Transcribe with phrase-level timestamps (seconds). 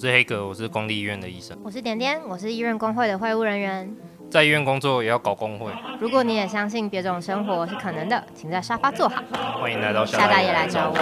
[0.00, 1.54] 我是黑格，我是公立医院的医生。
[1.62, 3.94] 我是点点，我是医院工会的会务人员。
[4.30, 5.70] 在医院工作也要搞工会。
[5.98, 9.22] 如果你也相信别种生活是可能的，请在沙发坐好。
[9.60, 10.94] 欢迎来到夏大爷来找我。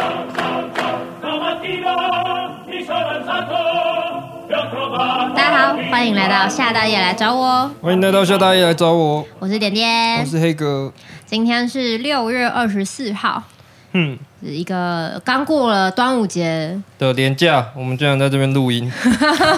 [5.36, 7.70] 大家好，欢迎来到夏大爷来找我。
[7.80, 9.24] 欢迎来到夏大爷来找我。
[9.38, 10.92] 我是点点，我是黑哥。
[11.24, 13.44] 今天是六月二十四号。
[13.92, 18.90] 嗯，是一个刚过了端午节的连假，我们竟然在这边录音，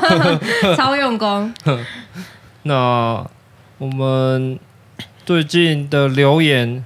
[0.76, 1.52] 超用功。
[2.62, 3.24] 那
[3.78, 4.58] 我们
[5.26, 6.84] 最近的留言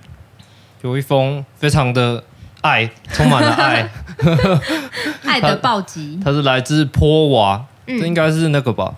[0.83, 2.25] 有一封非常的
[2.63, 3.91] 爱，充满了爱，
[5.27, 6.19] 爱的暴击。
[6.25, 8.95] 它是来自波娃，嗯、这应该是那个吧。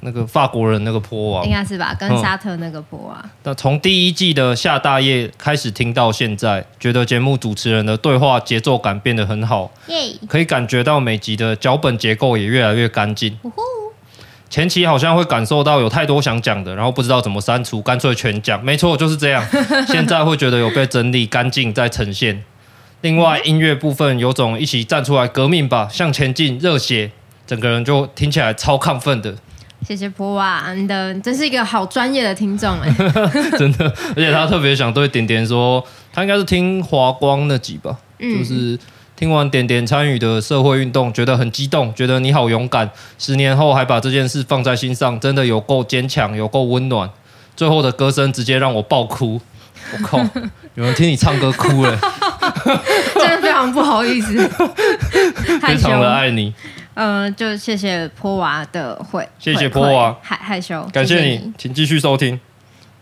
[0.00, 3.24] 那个法国人那个波娃，应该是吧，跟沙特那个坡啊。
[3.42, 10.14] 那从第一季的夏大业开始听到现在，觉得节目主持人的对话节奏感变得很好，耶！
[10.28, 13.36] 可以感觉到每集的脚本结构也越来越干净。
[14.48, 18.64] 前期好像会感受到有太多想讲的，然后不知道怎么删除，干脆全讲。
[18.64, 19.44] 没错，就是这样。
[19.88, 22.42] 现在会觉得有被整理干净再呈现。
[23.02, 27.10] 另外音乐部分有种一起站出来革命吧，向前进，热血，
[27.46, 29.36] 整个人就听起来超亢奋的。
[29.86, 32.94] 谢谢波瓦，你的真是一个好专业的听众哎，
[33.56, 38.78] 真的，而且他特别想对点点说，他应该是听华光那集吧，嗯、就是
[39.16, 47.08] 听完点点参与的社会运动，觉得很激动，觉得你好勇敢，十年后还把这件事放在心上，真的有够坚强，有够温暖，
[47.56, 49.40] 最后的歌声直接让我爆哭，
[49.92, 50.18] 我靠，
[50.74, 51.98] 有人听你唱歌哭了，
[53.14, 54.36] 真的非常不好意思，
[55.62, 56.52] 非常的爱你。
[57.00, 62.38] 嗯、呃，就谢谢坡娃的会，谢谢坡娃，害害羞，感谢你，谢谢你，请继续收听。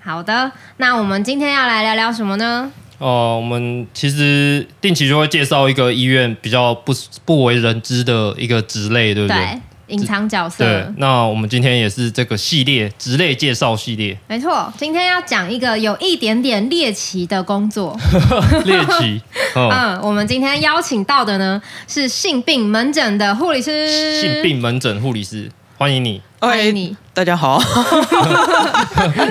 [0.00, 2.70] 好的，那我们今天要来聊聊什么呢？
[2.98, 6.92] 哦、呃，我们其实定期就会介绍一个医院比较不
[7.24, 9.36] 不为人知的一个职类，对不对？
[9.38, 10.64] 对隐藏角色。
[10.64, 14.16] 对，那我们今天也是这个系列职类介绍系列。
[14.28, 17.96] 没错，今天要讲一个有一点点猎奇的工作。
[18.64, 19.20] 猎奇。
[19.54, 24.20] 哦、嗯，我们今天邀请到的呢是性病门诊的护理师。
[24.20, 26.20] 性病门诊护理师，欢迎你。
[26.38, 26.96] 欢迎你。
[27.14, 27.60] 大家好。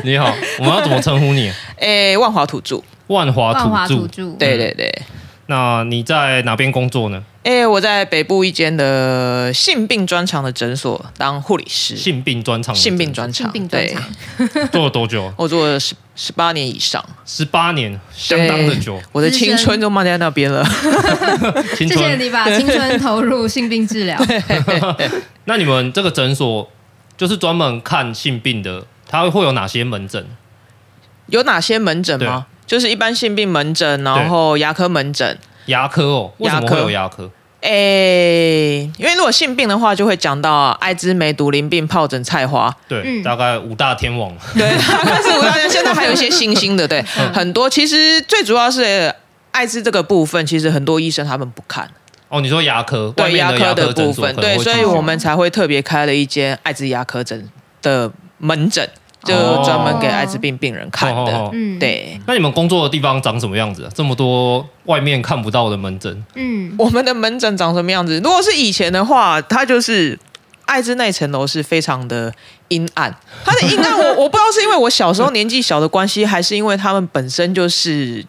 [0.03, 1.51] 你好，我们要怎么称呼你？
[1.77, 2.81] 诶，万华土著。
[3.07, 3.65] 万华土著。
[3.65, 4.31] 万华土著。
[4.39, 4.91] 对对对。
[5.47, 7.23] 那你在哪边工作呢？
[7.45, 11.95] 哎，我在北部一间的性病专长的诊所当护理师。
[11.95, 13.95] 性病专长，性病专长，对。
[14.73, 15.31] 做了多久？
[15.37, 17.05] 我做了十十八年以上。
[17.23, 18.99] 十八年，相当的久。
[19.11, 20.65] 我的青春都放在那边了。
[21.77, 24.19] 谢谢你把青春投入性病治疗。
[25.45, 26.67] 那你们这个诊所
[27.15, 30.25] 就是专门看性病的，它会有哪些门诊？
[31.27, 32.47] 有哪些门诊吗？
[32.65, 35.37] 就是一般性病门诊，然后牙科门诊。
[35.65, 37.29] 牙科哦，为什么会有牙科？
[37.61, 42.71] 诶，因为如果性病的话，就会讲到艾滋、梅毒、淋病、疱疹、菜花。
[42.87, 44.31] 对，嗯、大概五大天王。
[44.53, 45.69] 对，大概是五大天王。
[45.71, 47.67] 现在还有一些新兴的，对，嗯、很多。
[47.67, 49.11] 其实最主要是
[49.51, 51.89] 艾滋这个部分，其实很多医生他们不看。
[52.27, 53.11] 哦，你说牙科？
[53.15, 57.49] 对，牙科的部分，对，所以我们才会特别开了一间艾滋牙科诊
[57.81, 58.87] 的门诊。
[59.25, 62.19] 就专门给艾滋病病人看的，嗯，对。
[62.27, 63.89] 那你们工作的地方长什么样子啊？
[63.95, 68.19] 这么多外面看不到的门诊，嗯，我们的门诊长什么样子？
[68.23, 70.17] 如果是以前的话，它就是
[70.65, 72.31] 艾滋那层楼是非常的
[72.67, 73.15] 阴暗。
[73.43, 78.23] 它的阴暗， 我我不知道是因为我小时候年纪小的关系，还是因为他们本身就是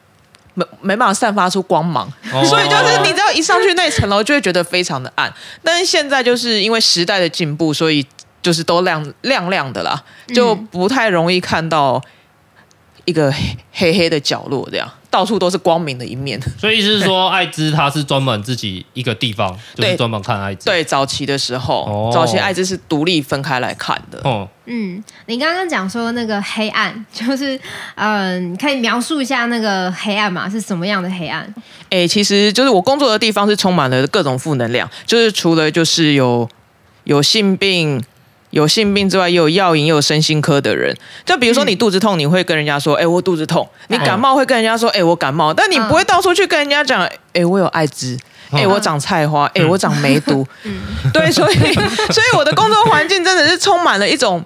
[0.54, 2.10] 没没办法散发出光芒，
[2.48, 5.30] 所以就是你只要一上去那层楼，就会觉得非常的暗。
[5.62, 8.06] 但是现在就是因为时代的进步，所以。
[8.46, 10.00] 就是都亮亮亮的啦，
[10.32, 12.00] 就不太容易看到
[13.04, 13.32] 一个
[13.72, 16.40] 黑黑的角落，这样到处都是光明的一面。
[16.56, 20.66] 所以意思是说，艾滋它是专门自己一个地方，就是专门看艾滋。
[20.66, 24.20] 对，早期的时候，哦、早期艾滋是独立分开来看的。
[24.22, 27.58] 哦，嗯，你刚刚讲说那个黑暗， 就是
[27.96, 30.48] 嗯，可以描述一下那个黑暗嘛？
[30.48, 31.42] 是什么样的黑暗？
[31.90, 36.48] 哎、欸，其实就是我工作的地方是充满了各种负能量，就是除了就是有
[37.04, 38.03] 有性病。
[38.56, 40.97] 有性病之外，也有药瘾，也有身心科的人。
[41.26, 48.16] 就比如说，你肚子痛，你会跟人家说：“哎、欸，我肚子痛。”你感冒会跟人家说：“哎、欸，我感冒。”但你不会到处去跟人家讲：“哎、欸，我有艾滋。
[48.50, 49.44] ”“哎、欸，我长菜花。
[49.54, 50.47] ”“哎，我长梅毒。
[50.64, 50.80] ”嗯，
[51.12, 54.42] 对，所以，所以我的工作环境真的是充满了一种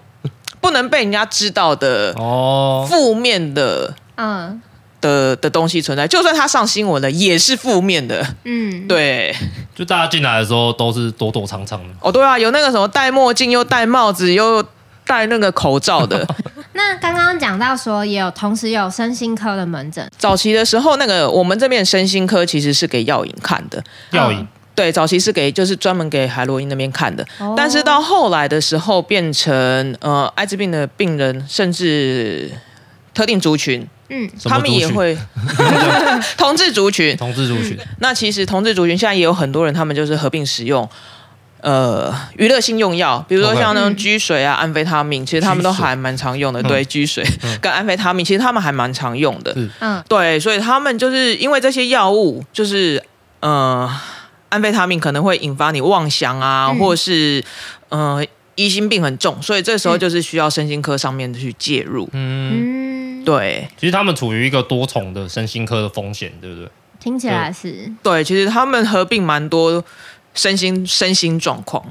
[0.61, 4.61] 不能被人家知道的哦负面的嗯。
[5.01, 8.27] 的的东西存在，就算他上新闻了，也是负面的。
[8.45, 9.35] 嗯，对。
[9.75, 11.95] 就大家进来的时候都是躲躲藏藏的。
[12.01, 14.63] 哦，对啊，有那个什么戴墨镜又戴帽子又
[15.07, 16.27] 戴那个口罩的。
[16.75, 20.07] 那刚刚讲到说，也有同时也有身心科的门诊。
[20.19, 23.83] 早期的时候，那个我们这边身心科其实是给药瘾看的。
[24.11, 24.47] 药瘾。
[24.73, 32.51] 对，早期是给就是专门给海洛因那边看的，哦但是到后来的时候变成呃艾滋病的病人，甚至
[33.13, 35.17] 特定族群，嗯，他们也会。
[36.37, 37.17] 同志族群。
[37.17, 40.89] 同志族群，那其实同志族群现在也有很多人，他们就是合并使用。
[41.63, 46.63] 呃，娱乐性用药，比如说像那种居水啊、安非他命，其实他们都还蛮常用的。
[46.63, 47.23] 对居水
[47.61, 49.55] 跟安非他命，其实他们还蛮常用的。
[49.81, 53.05] 嗯，对，所以他们就是因为这些药物，就是
[53.41, 53.87] 呃，
[54.49, 56.79] 安非他命可能会引发你妄想啊，嗯。
[56.79, 57.45] 或者是
[57.91, 58.25] 呃，
[58.55, 62.09] 疑心病很重，所以这时候就是需要身心科上面去介入。
[62.13, 62.80] 嗯，嗯，
[63.25, 63.69] 对。
[63.77, 66.69] 其实他们处于一个多重的身心科的风险，对不对？
[66.99, 69.83] 听起来是，对，其实他们合并蛮多
[70.35, 71.83] 身心身心状况。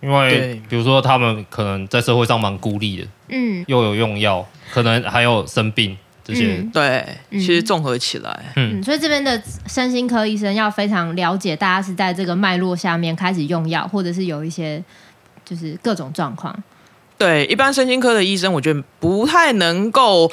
[0.00, 3.64] 因为比如说他们可能在社会上蛮孤立的，嗯。
[3.66, 6.58] 又有用药，可能还有生病这些。
[6.58, 7.40] 嗯，对，嗯。
[7.40, 14.80] 其实综合起来，嗯，所以这边的身心科医生要非常了解大家是在这个脉络下面开始用药，或者是有一些
[15.44, 16.54] 就是各种状况。
[17.18, 20.30] 对一般身心科的医生，我觉得不太能够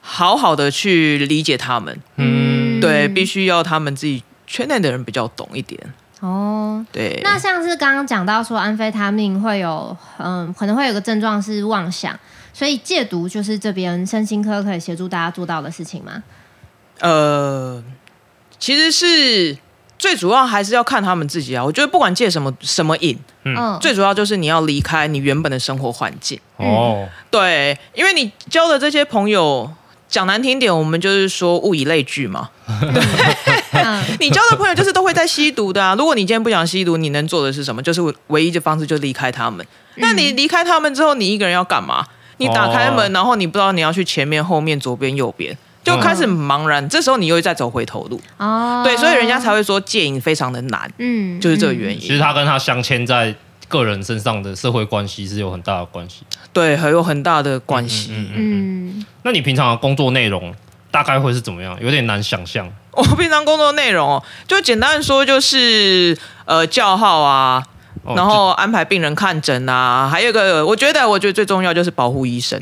[0.00, 2.00] 好好的去理解他们。
[2.16, 5.78] 嗯，对，必须要他们自己圈内的人比较懂一点。
[6.20, 6.86] 哦。
[6.92, 12.18] 对，那像是刚刚讲到说安非他命会有，嗯，可能会有个症状是妄想，
[12.54, 16.22] 所以戒毒就是这边身心科可以协助大家做到的事情吗？
[17.00, 17.82] 呃，
[18.58, 19.58] 其实是
[19.98, 21.64] 最主要还是要看他们自己啊。
[21.64, 26.38] 我觉得不管戒什么什么瘾，嗯，最主要就是你要离开你原本的生活环境。
[26.56, 29.70] 哦，对，因为你交的这些朋友，
[30.08, 32.50] 讲难听点，我们就是说物以类聚嘛。
[32.92, 33.02] 对
[34.20, 35.94] 你交的朋友就是都会在吸毒的啊。
[35.96, 37.82] 如果你今天不想吸毒，你能做的是什么？
[37.82, 39.66] 就是唯一的方式就是离开他们。
[39.96, 42.06] 那你离开他们之后，你一个人要干嘛？
[42.38, 45.56] 你打开门，哦然后你不知道你要去前面、后面、左边、右边，
[45.88, 46.86] 就开始茫然。
[46.88, 48.20] 这时候你又会再走回头路。
[48.36, 52.00] 哦，对，所以人家才会说戒瘾非常的难，嗯，就是这个原因。
[52.00, 53.34] 其实他跟他镶嵌在
[53.68, 56.22] 个人身上的社会关系是有很大的关系。
[56.52, 58.10] 对，很有很大的关系。
[58.12, 58.88] 嗯嗯嗯。
[58.98, 60.54] 嗯，那你平常的工作内容
[60.90, 61.76] 大概会是怎么样？
[61.80, 62.70] 有点难想象。
[62.92, 67.62] 我平常工作内容哦，就简单说就是呃叫号啊，
[68.02, 72.60] 哦然后安排病人看诊啊，还有一个我觉得我觉得最重要就是保护医生，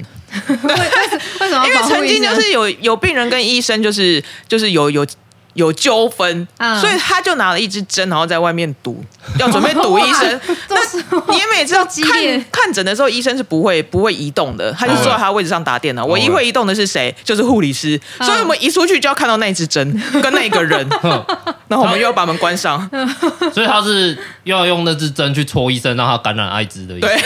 [1.40, 5.06] 为什么因为曾经就是有有病人跟医生就是就是有有
[5.56, 9.02] 有纠纷，嗯所以他就拿了一支针，然后在外面堵，
[9.40, 10.40] 要准备堵医生。
[10.68, 16.04] 做什么你也每次要激烈看看诊的时候，医生是不会不会移动的，他就坐在他位置上打电脑。
[16.04, 17.14] 唯一会移动的是谁？
[17.24, 17.98] 就是护理师。
[18.18, 20.86] 嗯所以我们一出去就要看到那支针 跟那个人，
[21.68, 22.86] 然后我们又要把门关上。
[23.52, 27.06] 所以他是要用那支针去戳医生，让他感染艾滋的意思。
[27.06, 27.16] 对，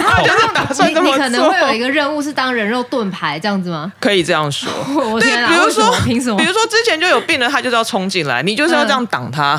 [0.00, 1.82] 他就是打算你这么你可能会有一。
[1.82, 3.92] 个任务是当人肉盾牌这样子吗？
[3.98, 4.70] 可以这样说。
[5.18, 6.44] 对，啊，比如说，凭什么比？
[6.44, 9.54] 如说之前就有病人，他就是要冲进来，你就是要这样挡他。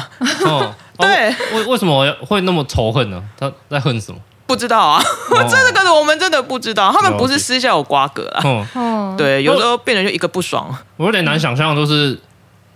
[0.46, 3.22] 哦， 对哦为为什么会那么仇恨呢？
[3.38, 4.20] 他在恨什么？
[4.46, 5.02] 不知道啊，
[5.32, 8.42] 哦这个我们真的不知道，他们不是私下有瓜葛啊。
[8.44, 10.76] 嗯，哦，对，有时候病人就一个不爽。
[10.98, 12.20] 我有点难想象，就是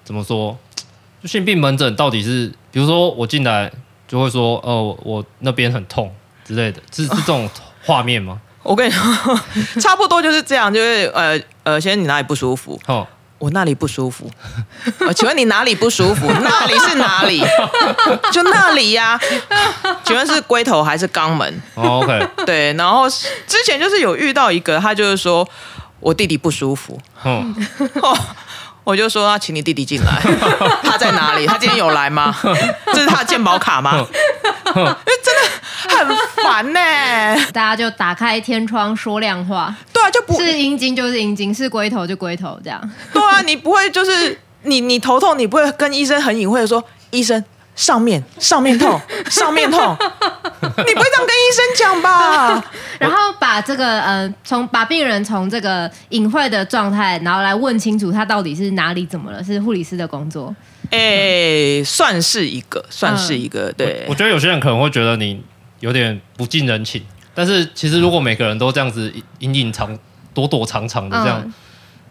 [0.04, 0.58] 怎么说，
[1.22, 3.72] 就性病门诊到底是，比如说我进来
[4.08, 6.12] 就会说，哦，我那边很痛
[6.46, 7.48] 之类的，是是这种
[7.86, 8.40] 画面吗？
[8.64, 9.40] 我跟你说，
[9.80, 12.80] 差不多就是这样，就是呃呃，先生你哪里不舒服？
[12.88, 13.06] 哦，
[13.40, 14.30] 我那里不舒服。
[15.00, 16.28] 呃，请问你哪里不舒服？
[16.42, 17.44] 那里是哪里？
[18.32, 19.20] 就那里呀、
[20.04, 21.62] 请问是龟头还是肛门？
[21.76, 25.48] 哦，OK，对，然后之前就是有遇到一个，他就是说
[26.00, 27.56] 我弟弟不舒服，嗯，
[28.02, 28.18] 哦，
[28.84, 30.22] 我就说那请你弟弟进来，
[30.84, 31.46] 他在哪里？
[31.46, 32.36] 他今天有来吗？
[32.94, 34.06] 这是他的健保卡吗？
[34.76, 34.94] 因 为
[35.24, 36.80] 真的很烦呢、
[37.54, 42.82] 大家就打开天窗说亮话，对啊，就不是阴茎就是阴茎，是龟头就龟头，这样。
[43.14, 47.44] 对啊，你不会就是你你头痛，你不会跟医生很隐晦的说，医生
[47.76, 49.80] 上面上面痛上面痛，
[50.62, 52.64] 你不会这样跟医生讲吧？
[53.00, 60.54] 然后把这个呃，从把病人从这个隐晦的状态，然后来问清楚他到底是哪里怎么了，是护理师的工作。
[60.92, 65.42] 哎，算是一个，算是一个，对我，觉得有些人可能会觉得你
[65.80, 67.02] 有点不近人情，
[67.34, 69.98] 但是其实如果每个人都这样子隐隐藏、
[70.34, 71.54] 躲躲藏藏的这样，嗯，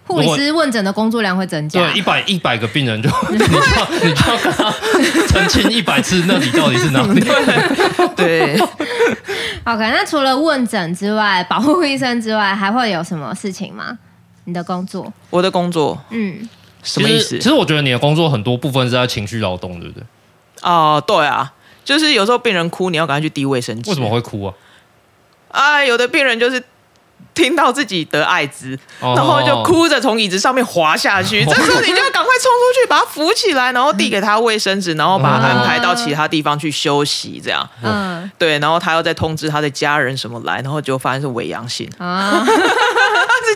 [0.06, 1.80] 护理师问诊的工作量会增加。
[1.80, 4.72] 对，一百一百个病人就你就要你就要跟他
[5.28, 7.24] 澄清一百次，那里到底是哪里？
[8.16, 8.58] 对。
[9.64, 13.98] OK，那除了问诊之外，保护医生之外，还会有什么事情吗？
[14.44, 15.12] 你的工作？
[15.28, 16.48] 我的工作嗯，
[16.86, 17.52] 什么意思其实？
[17.52, 20.02] 我觉得你的工作很多部分是在情绪劳动，对不对？
[20.62, 21.52] 哦，对啊，
[21.84, 23.90] 就是有时候病人哭，你要赶快去递卫生纸。
[23.90, 24.54] 为什么会哭啊？
[25.50, 26.62] 啊，有的病人就是
[27.34, 31.44] 听到自己得艾滋，哦然后就哭着从椅子上面滑下去。
[31.46, 37.40] 这时候你就要赶快冲出去把他扶起来，然后递给他卫生纸，然后把他安排到其他地方去休息。
[37.42, 42.52] 这样，嗯对，然后他要再通知他的家人什么来，然后就发现是伪阳性，啊，是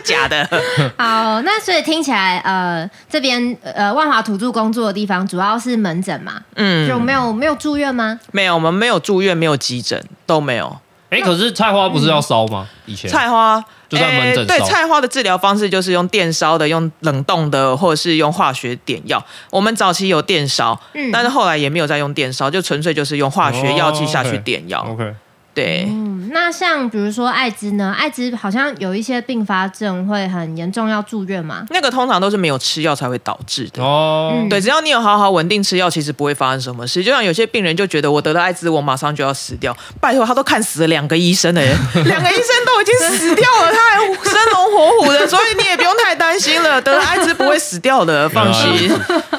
[0.01, 0.43] 假的。
[0.97, 8.19] 好，那所以听起来，呃，这边呃万华土著工作的地方主要是门诊嘛，嗯，就没有没有住院吗？
[8.31, 10.77] 没有，我们没有住院，没有急诊，都没有。
[11.09, 12.67] 哎，可是菜花不是要烧吗？
[12.85, 19.21] 以前菜花就在门诊诶对菜花的治疗方式就是用电烧的、用冷冻的，或者是用化学点药。
[19.49, 24.87] 我们早期有电烧，嗯但是后来也没有再用电烧，就纯粹就是用化学药剂下去点药。
[24.89, 25.13] OK，
[25.53, 27.93] 对，嗯，那像比如说艾滋呢？
[27.97, 31.65] 艾滋好像有一些并发症会很严重，要住院嘛？
[31.71, 33.83] 那个通常都是没有吃药才会导致的。
[33.83, 37.03] 哦，嗯对，只要你有好好稳定吃药，其实不会发生什么事。
[37.03, 39.75] 就像有些病人就觉得我得了艾滋，我马上就要死掉。
[39.99, 46.79] 拜托，他都看死了两个医生了耶， 两个医生都已经死掉了，他还生龙活虎的，所以你也不用太担心了。
[46.81, 48.89] 得了艾滋不会死掉的，放心。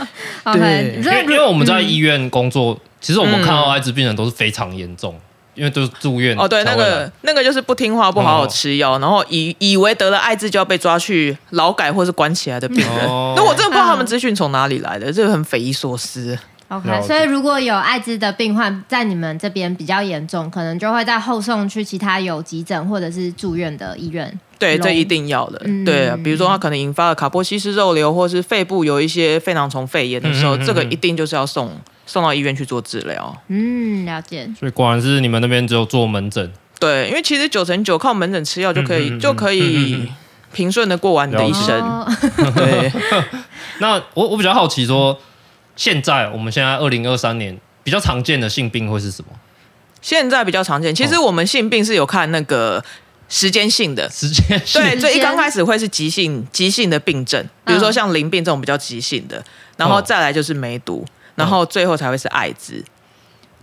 [0.53, 5.19] 对因为我们在医院工作，其实我们看到艾滋病人都是非常严重，
[5.55, 13.07] 因为都是住院哦，对，那个那个就是不听话、不好好吃药，然后以以为得了艾滋就要被抓去劳改或是关起来的病人。
[13.07, 16.39] 哦 那我真的不知道他们资讯从哪里来的，这个很匪夷所思。
[16.69, 24.41] OK，所以如果有艾滋的病患在你们这边比较严重，可能就会再后送去其他有急诊或者是住院的医院。
[24.59, 25.61] 对，容这一定要的。
[25.67, 31.71] 嗯对，比如说他可能引发了卡波西斯肉瘤，或是肺部有一些肺囊虫肺炎的时候，嗯嗯嗯嗯这个一定就是要送
[32.13, 33.35] 送到医院去做治疗。
[33.49, 34.47] 嗯，了解。
[34.59, 40.13] 所以果然是你们那边只有做门诊，对，因为其实九成九靠门诊吃药就可以、嗯嗯嗯就可以
[40.53, 41.81] 平顺的过完你的一生。
[41.81, 42.07] 哦
[42.55, 42.93] 对，
[43.81, 45.19] 那我我比较好奇说，
[45.75, 49.31] 现在我们现在二零二三年比较常见的性病会是什么？
[50.03, 50.95] 现在比较常见。
[50.95, 52.85] 其实我们性病是有看那个
[53.29, 54.11] 时间性的。
[54.11, 59.43] 时间性对，时所以刚开始会是急性急性的病症，比如说像淋病这种比较急性的，
[59.77, 62.85] 然后再来就是梅毒，然后最后才会是艾滋。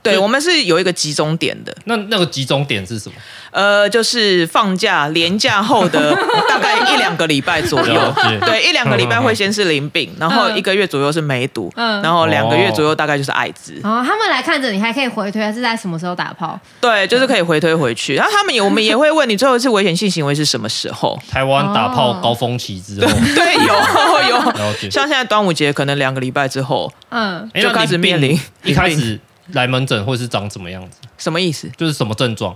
[0.02, 3.16] 对，我们是有一个集中点的，那那个集中点是什么？
[3.52, 6.16] 呃，就是放假连假后的
[6.48, 13.74] 大概一两个礼拜左右对，一两个礼拜会先是淋病，然后一个月左右是梅毒，嗯然后两个月左右大概就是艾滋。
[13.84, 16.60] 哦，他们来看着你，还可以回推是在什么时候打炮？
[16.80, 18.16] 对，就是可以回推回去。
[18.16, 21.20] 然后他们也， 我们也会问你最后一次危险性行为是什么时候？
[21.30, 24.90] 台湾打炮哦高峰期之后， 对，有有。
[24.92, 29.20] 像现在端午节，可能两个礼拜之后嗯，就开始面临一开始
[29.54, 30.98] 来门诊会是长什么样子？
[31.18, 31.70] 什么意思？
[31.78, 32.56] 就是什么症状？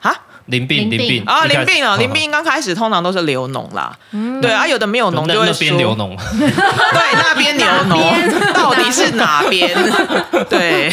[0.00, 0.14] 啊？
[0.46, 1.22] 淋病，淋病。
[1.24, 3.96] 啊，淋病啊，嗯淋病刚开始通常都是流脓啦，
[4.42, 8.52] 对啊，有的没有脓就会说边流脓， 对，那边流脓。
[8.52, 9.70] 到底是哪边？
[10.48, 10.90] 对，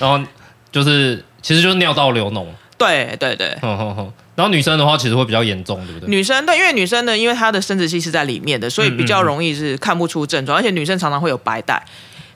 [0.00, 0.18] 然后
[0.72, 2.46] 就是其实就是尿道流脓，
[2.76, 3.56] 对对对。
[4.34, 6.08] 然后女生的话其实会比较严重，对不对？
[6.08, 11.80] 女生对，因为女生呢，因为她的生殖器是在里面的，所以比较容易是看不出症状，而且女生常常会有白带，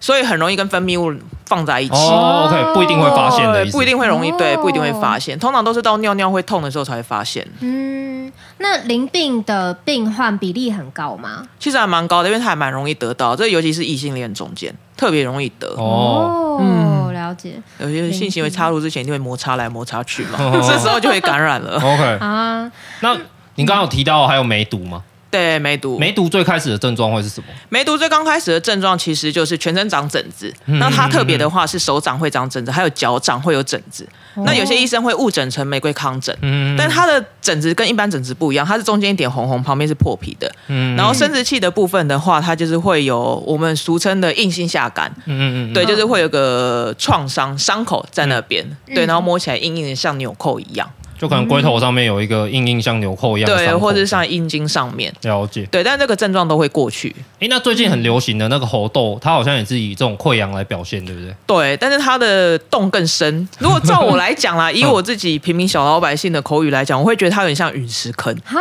[0.06, 1.12] 所以很容易跟分泌物
[1.46, 1.96] 放在一起。
[1.96, 5.36] 哦，OK，不一定会发现的不一定会容易，哦对，不一定会发现。
[5.36, 7.44] 通常都是到尿尿会痛的时候才会发现。
[7.58, 11.42] 嗯，那淋病的病患比例很高吗？
[11.58, 15.66] 其实还蛮高的，因为它还蛮容易得到，这尤其是异性恋中间特别容易得。
[15.76, 21.80] 哦，哦，了解有些性行为插入之前，一定会摩擦来摩擦去嘛，哦 这时候就会感染了。
[21.80, 22.18] OK。
[22.20, 22.70] 啊。
[23.00, 23.16] 那
[23.56, 25.02] 你刚刚有提到还有梅毒吗？
[25.30, 27.46] 对，梅毒，梅毒最开始的症状会是什么？
[27.68, 34.08] 梅毒最刚开始的症状其实就是全身长疹子，那它特别的话是手掌会长疹子，还有脚掌会有疹子。
[34.44, 36.76] 那有些医生会误诊成玫瑰糠疹，嗯。
[36.78, 40.50] 但它的疹子跟一般疹子不一样，它是中间一点红红，旁边是破皮的。
[40.68, 40.94] 嗯。
[40.96, 55.66] 然后生殖器的部分的话，它就是会有我们俗称的硬性下疳，嗯嗯嗯，对，就是会有个创伤伤口在那边，对，然后摸起来硬硬的，像纽扣一样，就可能龟头上面有一个硬硬像纽扣一样的伤对，口，或者是像阴茎上面，了解。
[55.70, 57.14] 对，但这个症状都会过去。
[57.40, 61.34] 哎，那最近很流行的那个猴痘，它好像也是以这种溃疡来表现，对不对？
[61.46, 63.48] 对，但是它的洞更深。
[63.58, 68.34] 如果照我来讲啦，以我自己平民小老百姓的口语来讲，我会觉得它有点像陨石坑。
[68.44, 68.60] 哈，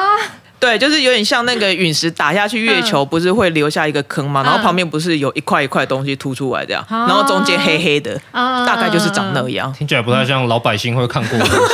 [0.60, 4.42] 对，就是有点像那个陨石打下去月球，不是会留下一个坑吗？
[4.44, 9.72] 然后旁边不是有一块一块东西凸出来这样，然后中间黑黑的，啊大概就是长那样。
[9.74, 11.74] 听起来不太像老百姓会看过的东西。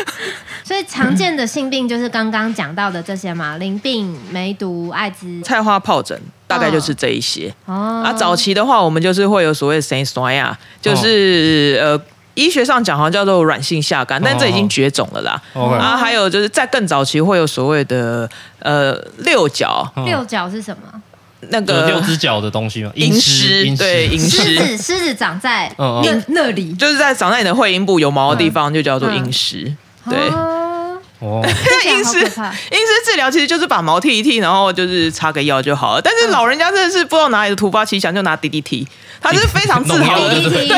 [0.64, 5.40] 所以常见的性病就是刚刚讲到的这些嘛，淋病、梅毒、艾滋。
[5.42, 7.52] 菜花疱疹大概就是这一些。
[7.66, 12.00] 哦，啊，早期的话，我们就是会有所谓的生衰啊，就是、呃。
[12.34, 15.40] 医学上讲好像叫做软性下疳，但这已经绝种了啦。
[15.54, 18.28] 啊，还有就是在更早期会有所谓的
[18.60, 20.04] 呃六角，嗯。
[20.04, 21.00] 六角是什么？
[21.48, 22.92] 那个六只脚的东西吗？
[22.96, 29.74] 阴狮，对，阴狮狮，狮子长在嗯那那里，就是在长在你的会阴部有毛的地方，就叫做阴狮。
[30.08, 31.42] 对，哦，哦，
[31.88, 36.02] 阴狮，阴狮治疗其实就是把毛剃一剃，然后就是擦个药就好了。
[36.02, 38.86] 但是老人家真的是不知道哪里的突发奇想，就拿 DDT，
[39.22, 40.68] 他是非常自豪的， 对，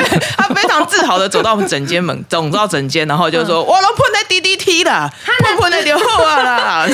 [0.84, 5.12] 自豪的走到我们诊间门，走到整间，然后就说：“我都喷在 DDT 了，
[5.60, 6.88] 喷在点后啊啦。”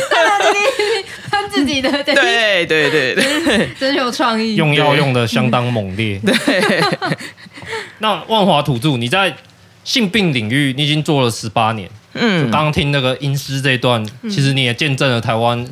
[1.30, 3.14] 喷自己的，对对对对
[3.45, 6.18] 对，真有创意，用药用的相当猛烈。
[6.25, 6.83] 对，
[7.99, 9.35] 那万华土著，你在
[9.85, 11.88] 性病领域，你已经做了十八年。
[12.14, 15.66] 嗯，刚刚听那个阴师这一段，嗯、其实你也见证了台湾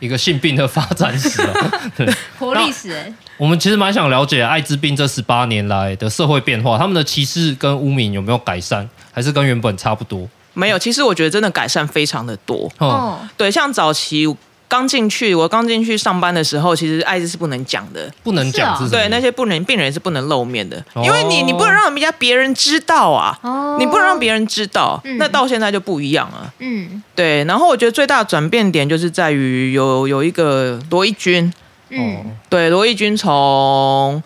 [0.00, 1.54] 一个性病的发展史啊，
[1.96, 3.12] 对，活历史哎。
[3.36, 10.28] 我们其实蛮想了解艾滋病这十八年来的社会变化，他们的歧视跟污名有没有改善，还是跟原本差不多？
[10.52, 12.70] 没有，其实我觉得真的改善非常的多。
[12.78, 14.26] 哦，对，像早期。
[14.70, 27.42] 刚进去，我刚进去上班的时候，其实艾滋是不能讲的，不能讲，是、哦、对那些不能病人是不能露面的，哦、因为你你不能让人家别人知道啊，哦、你不能让别人知道，嗯、那到现在就不一样了，嗯，对。
[27.44, 31.52] 然后我觉得最大的转变点就是在于有有一个罗一军，
[31.88, 34.22] 嗯，对，罗一军从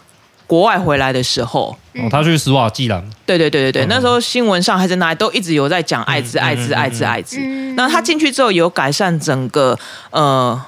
[0.46, 1.76] 国外回来的时候。
[1.94, 3.02] 哦，他去斯瓦季兰。
[3.24, 7.38] 对对对对对，嗯、那时候新闻上还是哪里都一直有在讲艾滋、艾滋、艾滋、艾滋。
[7.76, 9.78] 那他进去之后有改善整个
[10.10, 10.60] 呃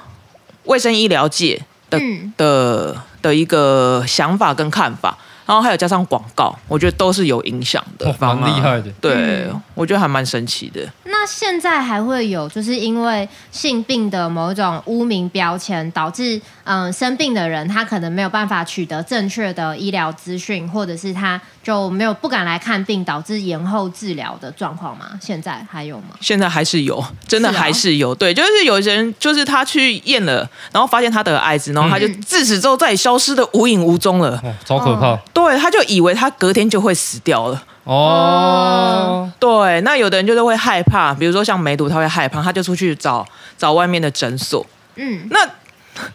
[0.64, 5.18] 卫生医疗界的、嗯、的的一个想法跟看法。
[5.46, 8.90] 然后还有加上广告，我觉得都是有影响的，蛮厉害的。
[9.00, 10.80] 对，嗯、我觉得还蛮神奇的。
[11.04, 25.18] 那现在还会有，就是因为性病的某一种污名标签，导致嗯生病的人他可能没有办法取得正确的医疗资讯，或者是他就没有不敢来看病，导致延后治疗的状况吗？
[25.20, 26.10] 现在还有吗？
[26.20, 28.10] 现在还是有，真的还是有。
[28.10, 35.08] 是哦、对，就是有人就是他去验了，然后发现他得了艾滋，然后他就自此之后再也消失的无影无踪了，哦、超可怕。
[35.08, 37.60] 哦对，他就以为他隔天就会死掉了。
[37.82, 43.26] 哦，对，那有的人就是会害怕，比如说像梅毒，他会害怕，他就出去找
[43.58, 44.64] 找外面的诊所。
[44.94, 45.40] 嗯，那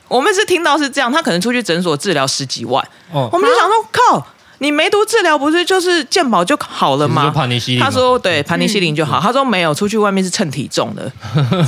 [0.08, 2.82] 我们是听到是这样，他可能出去诊所治疗十几万。
[3.12, 4.28] 哦，我们就想说，靠，
[4.62, 7.34] 你梅毒治疗不是就是健保就好了吗？
[7.80, 9.20] 他说对，盘尼西林就好。
[9.20, 11.12] 他说没有，出去外面是称体重的，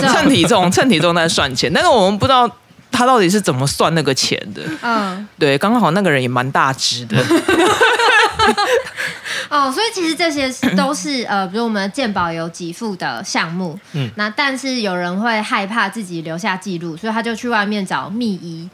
[0.00, 2.50] 称体重，称体重在算钱，但是我们不知道。
[2.94, 4.60] 他到底是怎么算那个钱的？
[4.82, 7.16] 嗯，对，刚刚好那个人也蛮大只的。
[9.48, 18.68] 哦，所以其实这些都是呃，比如我们健保有给付的项目，嗯，那但是有人会害怕自己留下记录，所以他就去外面找密医，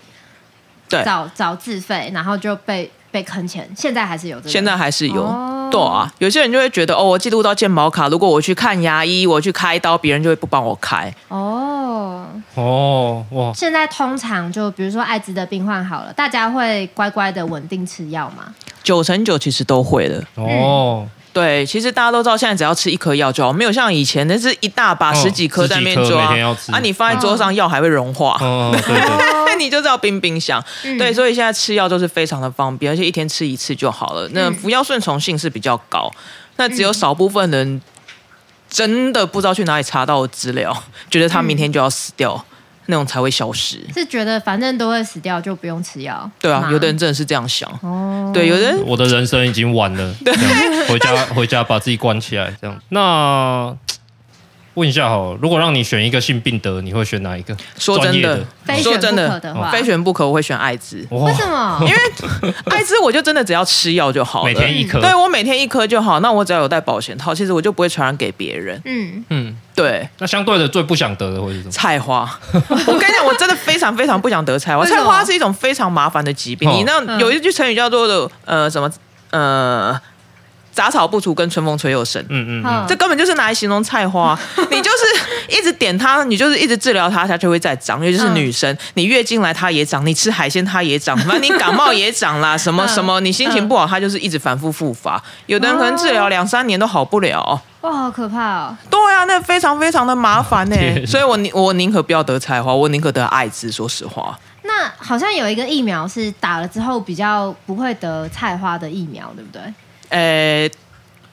[0.88, 3.68] 对，找找自费，然后就被被坑钱。
[3.76, 5.22] 现在还是有这个，现在还是有。
[5.22, 11.12] 哦对啊，有些人就会觉得哦，我记录到健保卡，如果我去看牙医，我去开刀，别人就会不帮我开。
[11.28, 13.52] 哦哦哇！
[13.54, 18.44] 现在通常就比如说艾滋的病患好了，大家会乖乖的稳定吃药吗？
[18.82, 20.24] 九成九其实都会的。
[20.36, 21.02] 哦。
[21.02, 26.26] 嗯对，其实大家都知道，现在只要吃一颗药就好，没有像以前那是一大把十几颗在那边装，
[26.72, 30.62] 啊，你放在桌上药还会融化，哦、对对你就知道冰冰箱。
[30.84, 34.28] 嗯、对，所以现在吃药都是非常的方便，而且一天吃一次就好了。
[34.32, 36.10] 那服药顺从性是比较高，
[36.56, 37.80] 那只有少部分人
[38.68, 42.44] 真的不知道去哪里查到的资料，觉得他明天就要死掉。
[42.90, 46.30] 那种才会消失，是觉得反正都会死掉，就不用吃药。
[46.40, 47.70] 对啊，有的人真的是这样想。
[47.82, 50.34] 哦，对，有的人我的人生已经完了，对，
[50.88, 52.80] 回家回家把自己关起来，这样。
[52.88, 53.76] 那。
[54.78, 57.56] 问一下哈，如果让你选一个性病得，你会选哪一个？
[57.76, 58.38] 说真的，
[58.80, 59.40] 说真的，
[59.72, 61.04] 非选不可，我会选艾滋。
[61.10, 61.80] 为什么？
[61.82, 65.00] 因为 艾滋，我就真的只要吃药就好了，每天一颗。
[65.00, 68.80] 对，我每天一颗就好，那我只要有带保险套，其实我就不会传染给别人。
[68.84, 70.08] 嗯嗯，对。
[70.18, 71.70] 那相对的，最不想得的会是什么？
[71.72, 72.38] 菜花。
[72.52, 74.84] 我跟你讲，我真的非常非常不想得菜花。
[74.86, 76.70] 菜花是一种非常麻烦的疾病。
[76.70, 78.88] 你那有一句成语叫做的呃什么
[79.30, 80.00] 呃。
[80.78, 82.24] 杂草不除，跟春风吹又生。
[82.28, 84.38] 嗯嗯，嗯这根本就是拿来形容菜花。
[84.70, 88.04] 你就是一直点它，你就是一直治疗它，它就会再长。
[88.04, 95.20] 尤其是女生，嗯、你月经来它也长，你吃海鲜它也长，反正你感冒也长啦， 什么什么，你心情不好它就是一直反复复发。
[95.46, 97.60] 有的人可能治疗两三年都好不了。
[97.80, 98.76] 哇，好可怕哦！
[98.88, 100.76] 对啊，那非常非常的麻烦呢。
[100.78, 103.70] 天所以我宁我宁可不要得菜花，我宁可得艾滋。
[103.72, 109.62] 说实话，那好像有一个疫苗是打了之后比较不会得菜花的疫苗，对不对？
[110.08, 110.68] 呃，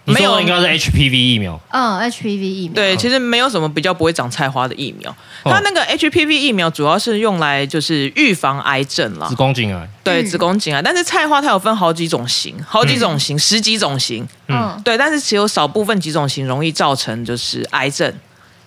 [0.05, 1.59] 没有，应该是 HPV 疫苗。
[1.71, 2.75] 嗯，HPV 疫苗。
[2.75, 5.15] 对，其实没有什么比较不会长菜花的疫苗。
[5.43, 9.89] 它那个 HPV 疫苗主要是用来就是预防癌症啦，子宫颈癌。
[10.03, 10.81] 对，子宫颈癌。
[10.81, 14.27] 但是菜花它有分好几种型，好几种型，十几种型。
[14.47, 18.13] 嗯，对，但是只有少部分几种型容易造成就是癌症。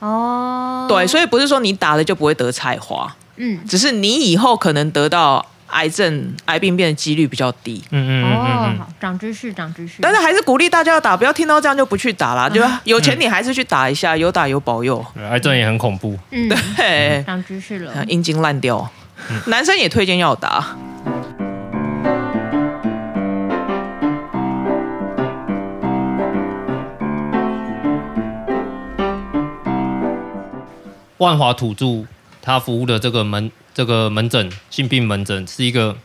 [0.01, 0.87] 哦。
[0.88, 3.14] 对，所以不是说你打了就不会得菜花。
[3.37, 7.83] 嗯，只是你以后可能得到癌症、癌病变的几率比较低。
[7.90, 9.96] 嗯嗯嗯哦，长知识，长知识。
[10.00, 12.48] 但是还是鼓励大家要打，不要听到这样就不去打啦。
[12.48, 15.04] 就有钱你还是去打一下，有打有保佑。
[15.14, 16.18] 嗯，癌症也很恐怖。
[16.31, 18.04] 嗯，对，长知识了。
[18.09, 18.90] 阴茎烂掉，
[19.46, 20.76] 男生也推荐要打。
[31.18, 32.04] 万华土著
[32.40, 35.96] 他服务的这个门这个门诊性病门诊是一个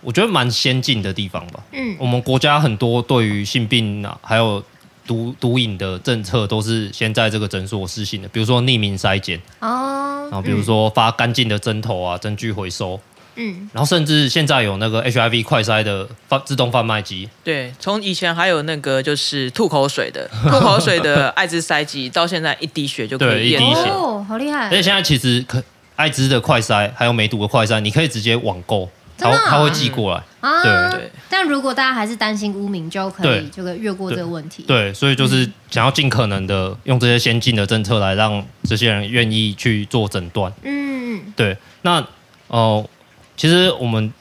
[0.00, 1.62] 我觉得蛮先进的地方吧。
[1.72, 1.96] 嗯。
[1.98, 4.62] 我们国家很多对于性病啊，还有
[5.06, 12.98] 毒毒瘾的政策都是先在这个诊所实行的，比如说匿名筛检，哦，然后比如说发干净的针头啊，针具回收，
[13.36, 23.60] 嗯，然后甚至现在有那个 HIV 快筛的贩自动贩卖机，对，从以前还有那个就是吐口水的 吐口水的艾滋筛剂，到现在一滴血就可以验。
[23.60, 23.90] 对一滴血。
[23.90, 24.68] 哦，好厉害。
[24.68, 24.70] 而。
[24.70, 25.62] 且现在其实可
[25.96, 29.42] 艾滋的快筛还有梅毒的快筛，你可以直接网购，真的啊？
[29.44, 30.22] 它它会寄过来。
[30.40, 30.98] 啊，对。
[30.98, 33.48] 对但如果大家还是担心污名，就可以对。
[33.50, 34.62] 这个越过这个问题。
[34.64, 40.52] 对，所以就是想要尽可能的用这些先进的政策来让这些人愿意去做诊断。
[40.62, 42.00] 嗯，对，那
[42.48, 42.88] 哦、呃，
[43.36, 44.12] 其实我们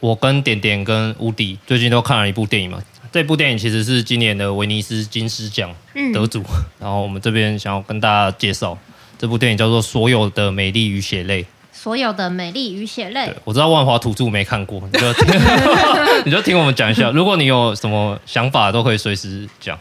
[0.00, 6.12] 我跟点点跟乌迪最近都看了一部电影嘛，这部电影其实是今年的威尼斯金狮奖嗯。
[6.12, 6.42] 得主，
[6.78, 8.76] 然后我们这边想要跟大家介绍
[9.20, 11.42] 这部电影叫做《所有的美丽与血泪》。
[11.74, 15.26] 所有的美丽与血泪，，我知道万华土著没看过，你就听
[16.24, 17.10] 你就听我们讲一下。
[17.10, 19.78] 如果你有什么想法，都可以随时讲。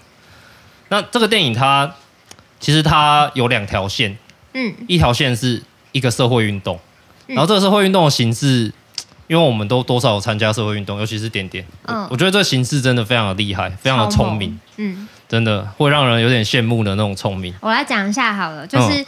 [0.89, 1.89] 那这个电影它
[2.59, 4.17] 其实它有两条线，
[4.53, 6.77] 嗯一条线是一个社会运动，
[7.27, 8.71] 嗯然后这个社会运动的形式，
[9.27, 17.53] 因为我们都多少有参加社会运动，尤其是点点，嗯我觉得这个形式真的非常的厉害，非常的聪明，嗯，真的会让人有点羡慕的那种聪明。
[17.61, 19.05] 我来讲一下好了，就是嗯，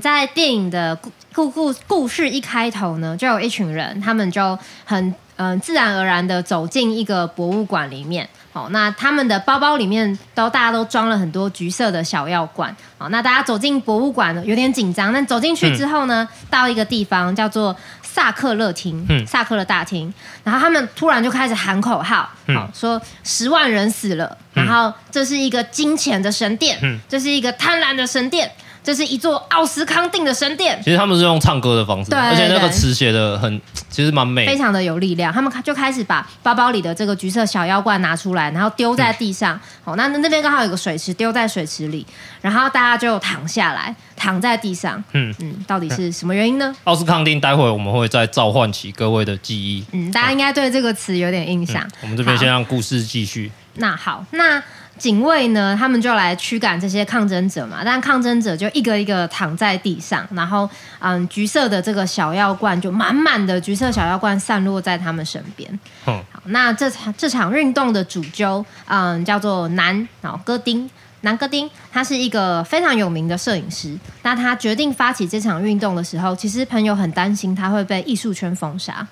[0.00, 8.28] 在电影的故故故故事一开头呢，就有一群人，他们就很嗯自然而然的走进一个博物馆里面。
[8.52, 12.74] 哦，那他们的包包里面都大家都装了很多橘色的小药罐。
[12.98, 15.10] 哦，那大家走进博物馆呢，有点紧张。
[15.10, 20.12] 但走进去之后呢，到一个地方叫做萨克勒厅，嗯萨克勒大厅。
[20.44, 30.80] 然后他们突然就开始喊口号，嗯好、说十万人死了，然后这是一个金钱的神殿，嗯这是一个贪婪的神殿，这是一座奥斯康定的神殿。
[30.82, 34.46] 其实他们是用唱歌的方式，对而且那个词写的很，其实蛮美。
[34.46, 39.58] 非常的有力量，他们就开始把包包里的这个橘色小妖怪拿出来，然后丢在地上。
[39.84, 42.06] 哦，那那边刚好有个水池，丢在水池里，
[42.40, 45.02] 然后大家就躺下来，躺在地上。
[45.12, 46.74] 嗯嗯，到底是什么原因呢？
[46.84, 49.84] 奥斯康定，待会我们会再召唤起各位的记忆。
[49.92, 51.86] 嗯，大家应该对这个词有点印象。
[52.00, 53.50] 我们这边先让故事继续。
[53.76, 54.62] 那好，那
[54.98, 55.76] 警卫呢？
[55.76, 57.82] 他们就来驱赶这些抗争者嘛。
[57.84, 60.68] 但抗争者就一个一个躺在地上，然后
[61.00, 65.68] 嗯，橘色的这个小药罐就满满的橘色小药罐散落在他们身边。
[66.06, 70.88] 嗯，好，那这场这场运动的主揪，嗯，叫做南哦戈丁。
[71.22, 73.96] 南戈丁他是一个非常有名的摄影师。
[74.22, 79.06] 那他决定发起这场运动的时候，其实朋友很担心他会被艺术圈封杀。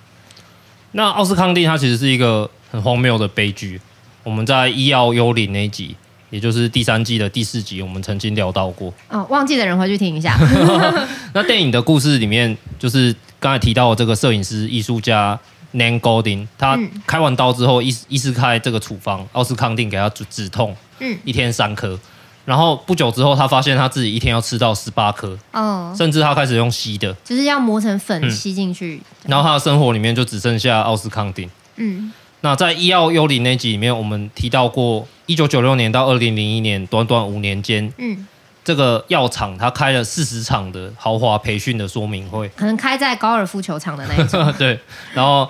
[0.92, 3.80] 那奥斯康定他其实是一个很荒谬的悲剧。
[4.22, 5.96] 我们在《医药幽灵》那一集，
[6.30, 8.92] 也就是第三季的第四集，我们曾经聊到过。
[9.08, 10.36] 哦，忘记的人回去听一下。
[11.32, 15.38] 那电影的故事里面，就是刚才提到的这个摄影师、艺术家
[15.74, 21.98] Nan Goldin，他嗯开完刀之后，医医师开这个处方奥斯康定给他止止痛，嗯，一天三颗。
[22.46, 27.12] 然后不久之后，他发现他自己一天要吃到十八颗，哦，甚至他开始用吸的。
[27.24, 29.00] 就是要磨成粉嗯吸进去。
[29.26, 31.48] 然后他的生活里面就只剩下奥斯康定。
[31.76, 38.26] 嗯那在《医药幽灵》那集里面，我们提到过，一九九六年到二零零一年，短短五年间，嗯，
[38.64, 44.52] 这个药厂它开了四十场的豪华培训的说明会，可能开在高尔夫球场的那一种。
[44.58, 44.78] 对，
[45.12, 45.48] 然后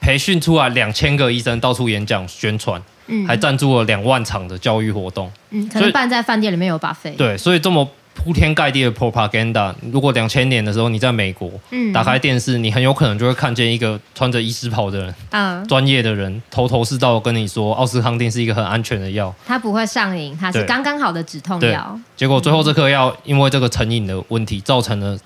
[0.00, 19.34] 培训出来两千个医生到处演讲宣传，嗯，还赞助了两万场的教育活动，嗯，可能办在饭店里面有 buffet。，对，所以这么铺天盖地的 propaganda，如果两千年的时候你在美国嗯，打开电视，你很有可能就会看见一个穿着医师袍的人，嗯，专业的人，头头是道跟你说，奥斯康定是一个很安全的药。
[19.44, 21.98] 它不会上瘾，它是对刚刚好的止痛对药。
[22.16, 25.18] 结果最后这颗药因为这个成瘾的问题，造成了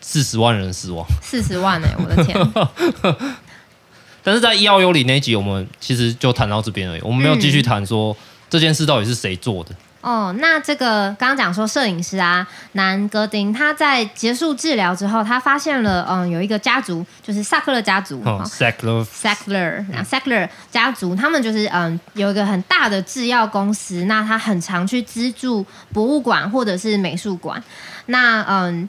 [0.00, 1.04] 四十万人死亡。
[1.22, 2.38] 四十万哎、我的天！
[4.22, 8.16] 但是在医药幽理那一集，我们其实就谈到这边而已，我们没有继续谈说、
[8.48, 9.70] 这件事到底是谁做的。
[10.04, 18.20] 哦，那这个刚刚讲说摄影师啊，南戈丁他在结束治疗之后，他发现了嗯有一个家族，就是萨克勒家族。
[18.26, 27.62] 哦哦 Sackler Sackler，那 Sackler 家族，他们就是嗯有一个很大的制药公司，那他很常去资助博物馆或者是美术馆。
[28.06, 28.86] 那嗯，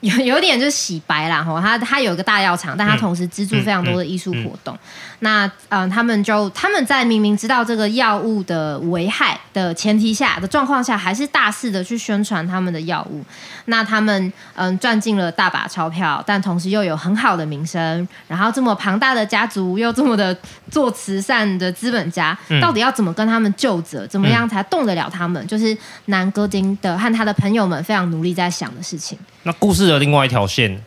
[0.00, 4.72] 有有点就是洗白啦，吼，他他有一个大药厂，但他同时资助非常多的艺术活动。
[4.74, 13.24] 嗯嗯嗯、那嗯、呃，他们就他们在明明知道这个药物的危害的前提下的状况下，还是大肆的去宣传他们的药物。
[13.64, 18.06] 那他们嗯赚进了大把钞票，但同时又有很好的名声。
[18.28, 20.36] 然后这么庞大的家族，又这么的
[20.70, 24.06] 做慈善的资本家，嗯、到底要怎么跟他们就责？
[24.06, 25.42] 怎么样才动得了他们？
[25.44, 29.18] 嗯、就是南戈丁的和他的朋友们非常努力在想的事情。
[29.48, 30.78] 那故事的另外一条线，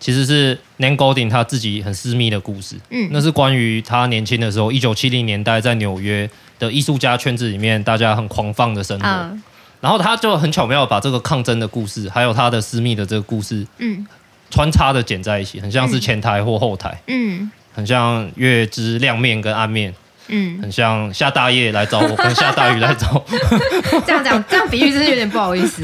[0.00, 2.76] 其实是 Nan Goldin 他自己很私密的故事。
[2.88, 9.06] 嗯，那是关于他年轻的时候，一九七零年代在纽约的艺术家圈子里面，大家很狂放的生活。
[9.06, 9.42] 嗯、
[9.82, 14.06] 然后他就很巧妙把这个抗争的故事，还有他的私密的这个故事，嗯，
[14.48, 16.98] 穿插的剪在一起，很像是前台或后台。
[17.08, 19.94] 嗯，很像月之亮面跟暗面。
[20.28, 23.24] 嗯，很像下大夜来找我，跟下大雨来找我。
[24.06, 25.82] 这样讲，这样比喻真是有点不好意思。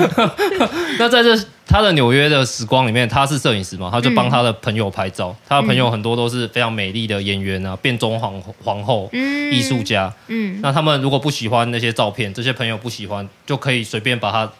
[0.98, 5.28] 那在这他的纽约的时光里面，他是摄影师嘛，他就帮他的朋友拍照。
[5.28, 10.12] 嗯、他的朋友很多都是非常美丽的演员啊，变装皇皇后、嗯、艺术家。
[10.26, 14.50] 嗯，那他们如果不喜欢那些照片，这些朋友不喜欢，就可以随便把他。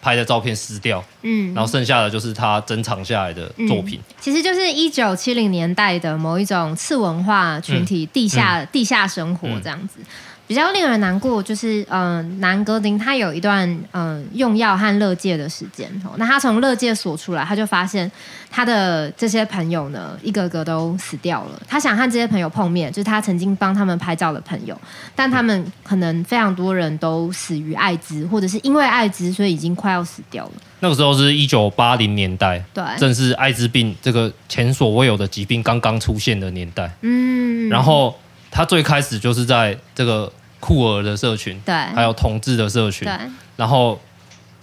[0.00, 3.98] 拍的照片撕掉，嗯，然后剩下的就是他珍藏下来的作品。
[3.98, 10.00] 嗯、其实就是一九七零年代的某一种次文化群体地下、嗯、地下生活这样子。
[10.48, 15.86] 比较令人难过就是，嗯、呃，南戈丁他有一段嗯、呃、用药和乐界的时间。
[16.02, 18.10] 哦，那他从乐界所出来，他就发现
[18.50, 21.60] 他的这些朋友呢，一个个都死掉了。
[21.68, 24.74] 他想和这些朋友碰面，就是他曾经帮他们拍照的朋友，
[25.14, 30.52] 但他们可能非常多人都死于艾滋，或者是因为艾滋，所以已经快要死掉了。
[30.80, 36.90] 那个时候是一九八零年代，对，正是艾滋病这个前所未有的疾病刚刚出现的年代。
[37.02, 38.16] 嗯，然后
[38.50, 40.32] 他最开始就是在这个。
[40.60, 43.16] 酷儿的社群，对，还有同志的社群，对，
[43.56, 44.00] 然后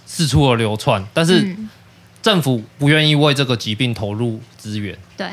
[0.04, 1.56] 四处的流窜，但是
[2.22, 5.28] 政府不愿意为这个疾病投入资源，对，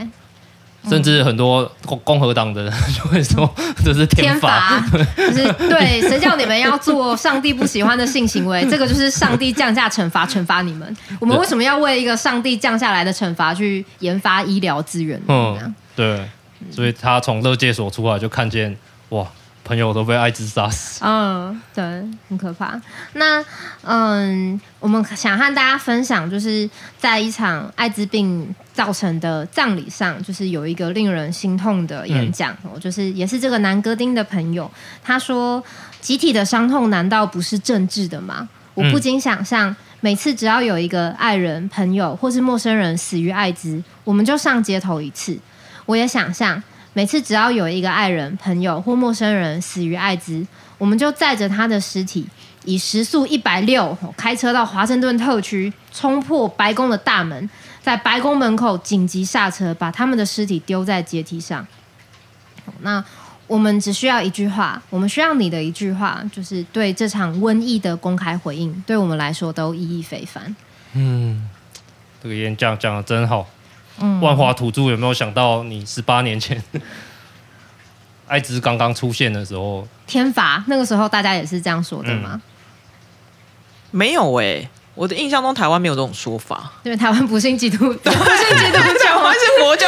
[0.88, 3.49] 甚至很多共共和党的人就会说
[3.84, 4.80] 这是天罚，
[5.17, 8.65] 就是对，谁叫你们要做上帝不喜欢的性行为？
[8.71, 10.97] 这个就是上帝降下惩罚，惩罚你们。
[11.19, 15.21] 我们为什么要为一个上帝降下来的惩罚去研发医疗资源？
[15.28, 16.26] 嗯，对，
[16.71, 18.76] 所以他从乐界所出来就看见
[19.10, 19.28] 哇。
[19.63, 20.99] 朋友都被艾滋杀死。
[21.06, 21.84] 嗯，对，
[22.28, 22.80] 很可怕。
[23.13, 23.43] 那
[23.84, 32.56] 嗯，我们想和大家分享，就是在一场艾滋病造成的葬礼上，就是有一个令人心痛的演讲。
[32.65, 34.69] 嗯、就是也是这个南戈丁的朋友，
[35.02, 35.63] 他说
[36.02, 45.39] ：“集体的伤痛难道不是政治的吗？”我不禁想象，每次只要有一个爱人、朋友或是陌生人死于艾滋，我们就上街头一次。
[45.86, 46.62] 我也想象。
[46.93, 50.45] 每次只要有一个爱人、朋友或陌生人死于艾滋，
[50.77, 52.27] 我们就载着他的尸体，
[52.65, 57.49] 以时速一百六开车到华盛顿特区，冲破白宫的大门，
[57.82, 61.65] 在白宫门口紧急刹车，把他们的尸体丢在阶梯上。
[62.82, 63.03] 那
[63.47, 70.56] 我们只需要一句话，我们需要你的一句话，就是对这场瘟疫的公开回应，对我们来说都意义非凡。
[70.93, 71.49] 嗯，
[72.21, 73.47] 这个演讲讲得真好。
[74.21, 76.62] 万华土著有没有想到，你十八年前
[78.27, 82.32] 艾滋刚刚出现的时候，天罚那个时候大家也是这样说的吗？
[82.34, 82.41] 嗯、
[83.91, 89.88] 没有哎、欸，我的印象中台湾没有这种说法，因为台湾不信基督， 不信基督教，还是佛教、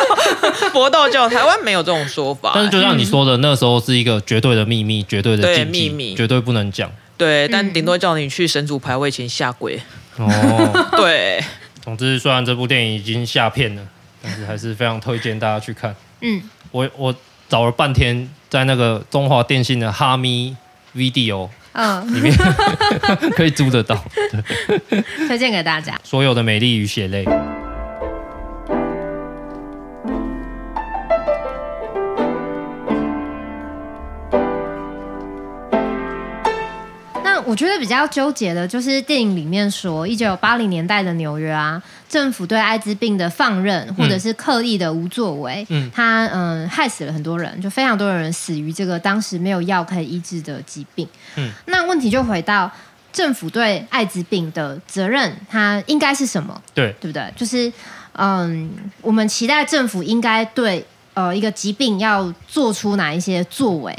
[0.72, 2.56] 佛道教，台湾没有这种说法、欸。
[2.56, 6.92] 但是就像你说的，那个时候是一个绝对的秘密，绝对的秘密，绝对不能讲。
[7.18, 9.82] 对，但顶多叫你去神主牌位前下跪。
[10.18, 11.44] 哦，对。
[11.82, 13.82] 总之，虽然这部电影已经下片了。
[14.26, 15.96] 但是还是非常推荐大家去看。
[16.22, 17.16] 嗯，我我
[17.48, 20.56] 找了半天，在那个中华电信的哈咪
[20.96, 21.48] Video
[22.08, 24.04] 里面、哦、可以租得到，
[24.90, 26.00] 对， 推荐给大家。
[26.04, 27.26] 所有的美丽与血泪。
[37.56, 51.08] 我觉得比较纠结的就是电影里面说，一九八零年代的纽约啊，政府对艾滋病的放任或者是刻意的无作为，嗯，他嗯害死了很多人，就非常多人死于这个当时没有药可以医治的疾病。
[51.38, 52.70] 嗯，那问题就回到
[53.14, 56.62] 政府对艾滋病的责任，它应该是什么？
[56.74, 57.34] 对，对不对？
[57.38, 57.72] 就是
[58.18, 58.70] 嗯，
[59.02, 63.98] 我们期待政府应该对呃一个疾病要做出哪一些作为？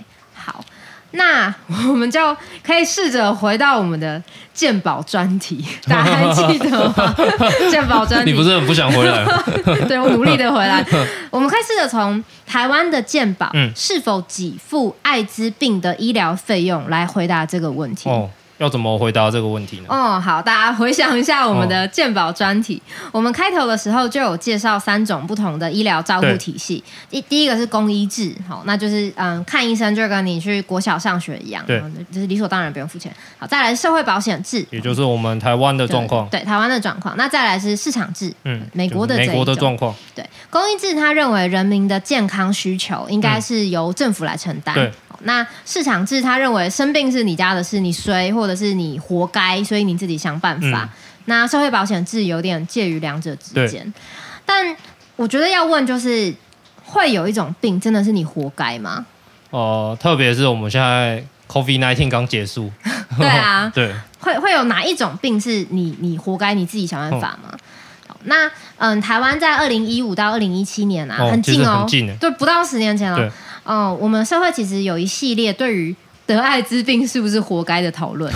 [1.19, 1.25] 好。
[1.25, 1.55] 那
[1.89, 4.23] 我们就可以试着回到我们的
[4.55, 7.15] 鉴宝专题， 大家还记得吗？
[7.71, 9.43] 鉴宝专题，你不是很不想回来吗？
[9.89, 10.85] 对，我努力的回来。
[11.31, 18.09] 我们可以试着从台湾的鉴宝是否给付艾滋病的医疗费用来回答这个问题。
[18.09, 19.85] 哦，要怎么回答这个问题呢？
[19.89, 22.81] 哦，好，大家回想一下我们的健保专题。
[23.07, 26.83] 哦、我们开头的时候就有介绍三种不同的医疗照护体系。
[27.11, 33.15] 第第一个是公医制，好，那就是嗯，看医生就跟你去国小上学一样，对，就是理所当然不用付钱。
[33.39, 37.15] 好，再来是社会保险制，也就是我们台湾的状况，对，台湾的状况。
[37.17, 39.95] 那再来是市场制，嗯，美国的美国的状况。
[40.15, 44.75] 对，公医制他认为人民的健康需求应该是由政府来承担。
[44.75, 44.93] 嗯、对。
[45.21, 50.85] 那市场制，他认为生病是你家的事，你衰或者是你活该，所以你自己想办法。
[50.85, 50.89] 嗯、
[51.27, 53.93] 那社会保险制有点介于两者之间，
[54.45, 54.77] 但
[55.17, 56.35] 我觉得要问就是，
[56.85, 59.05] 会有一种病真的是你活该吗？
[59.51, 62.71] 哦、呃，特别是我们现在 COVID-19 刚结束，
[63.19, 67.51] 对啊， 对，会会有哪一种病是你你活该你自己想办法吗？
[67.53, 67.59] 嗯、
[68.25, 73.33] 那嗯，台湾在二零一五到二零一七年啊，哦、很近哦，很近，对，不到十年前了。
[73.67, 75.95] 嗯，我们社会其实有一系列对于
[76.27, 78.33] 得艾滋病是不是活该的讨论。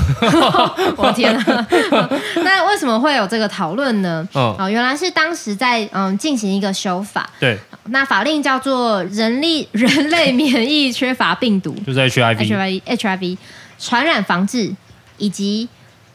[0.96, 1.66] 我天哪！
[2.44, 4.26] 那为什么会有这个讨论呢？
[4.32, 7.28] 哦，原来是当时在嗯进行一个修法。
[7.40, 7.58] 对。
[7.86, 13.36] 那法令叫做《人力 人类免疫缺乏病毒》，就是 HIV HIV HIV
[13.78, 14.72] 传染防治
[15.18, 15.68] 以及。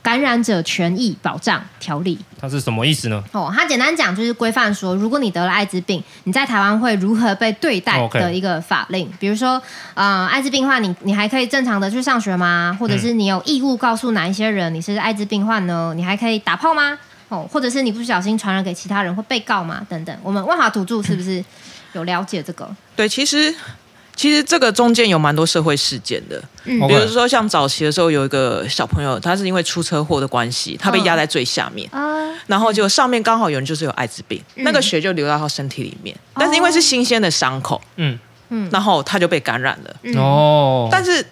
[0.06, 3.24] 感染者权益保障条例，它是什么意思呢？
[3.32, 9.12] 哦，它简单讲就是规范说，如果你得了艾滋病，你在台湾会如何被对待的一个法令。
[9.20, 9.60] 比如说，
[9.96, 12.78] 呃，艾滋病患，你你还可以正常的去上学吗？
[12.80, 15.92] 或者是你有义务告诉哪一些人你是艾滋病患呢？
[15.96, 16.96] 你还可以打炮吗？
[17.30, 19.82] 哦，或者是你不小心传染给其他人会被告吗？
[19.90, 21.44] 等等，我们万华土著是不是
[21.94, 22.70] 有了解这个？
[22.96, 23.52] 对，其实。
[24.16, 38.18] 其实这个中间有蛮多社会事件的，嗯，比如说像早期的时候，有一个小朋友，他是因为出车祸的关系，他被压在最下面，嗯，然后就上面刚好有人就是有艾滋病，嗯，那个血就流到他身体里面，但是因为是新鲜的伤口，嗯。
[38.50, 41.26] 嗯，然后他就被感染了，哦，但是。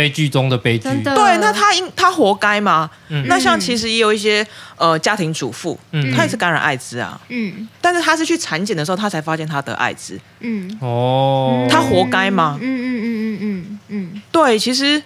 [0.00, 2.88] 悲剧中的悲剧，对，那他应他活该吗？
[3.10, 12.58] 嗯、那像其实也有一些呃家庭主妇，嗯，他也是感染艾滋啊，嗯，但是他是去产检的时候，他才发现他得艾滋，嗯，哦，他活该吗？
[12.62, 15.02] 嗯嗯嗯嗯嗯嗯，对，其实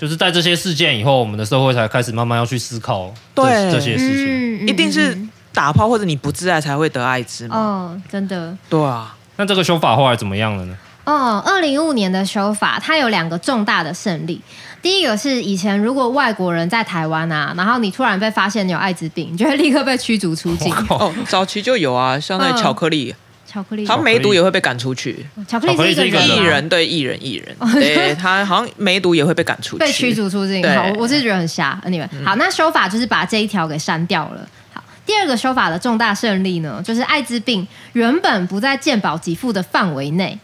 [0.00, 3.70] 就是在这些事件以后，我们的社会才开始慢慢要去思考这，对。
[3.70, 5.14] 这些事情，嗯嗯、一定是
[5.52, 7.54] 打炮或者你不自爱才会得艾滋吗？
[7.54, 10.74] 哦，真的，对啊，那这个修法后来怎么样了呢？
[11.08, 14.38] 哦，二零一五年的修法，它有两个重大的胜利。
[14.82, 20.70] 第一个是以前如果外国人在台湾啊，然后你突然被发现你有艾滋病，你就会立刻被驱逐出境。
[20.90, 23.14] 哦，早期就有啊，像那巧克力，
[23.46, 25.26] 巧克力，他梅毒也会被赶出去。
[25.48, 30.62] 巧克力是一个艺人，对艺人艺人， 对他好像梅毒也会被赶出去，被驱逐出境。
[30.74, 31.80] 好，我是觉得很瞎。
[31.86, 34.46] 你们好，那修法就是把这一条给删掉了。
[34.74, 40.38] 好，第二个修法的重大胜利呢，就是艾滋病原本不在健保给付的范围内。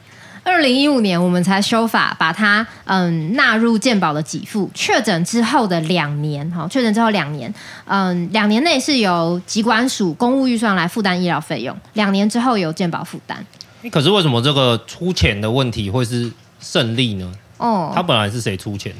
[0.44, 4.70] 二零一五年，我们才修法，把它嗯纳入健保的给付。
[4.74, 7.52] 确诊之后的两年，哈，确诊之后两年，
[7.86, 13.44] 嗯，两年内是由疾管署公务预算来负担医疗费用，两年之后由健保负担。
[13.90, 16.30] 可是为什么这个出钱的问题会是
[16.60, 17.32] 胜利呢？
[17.56, 18.94] 哦，他本来是谁出钱？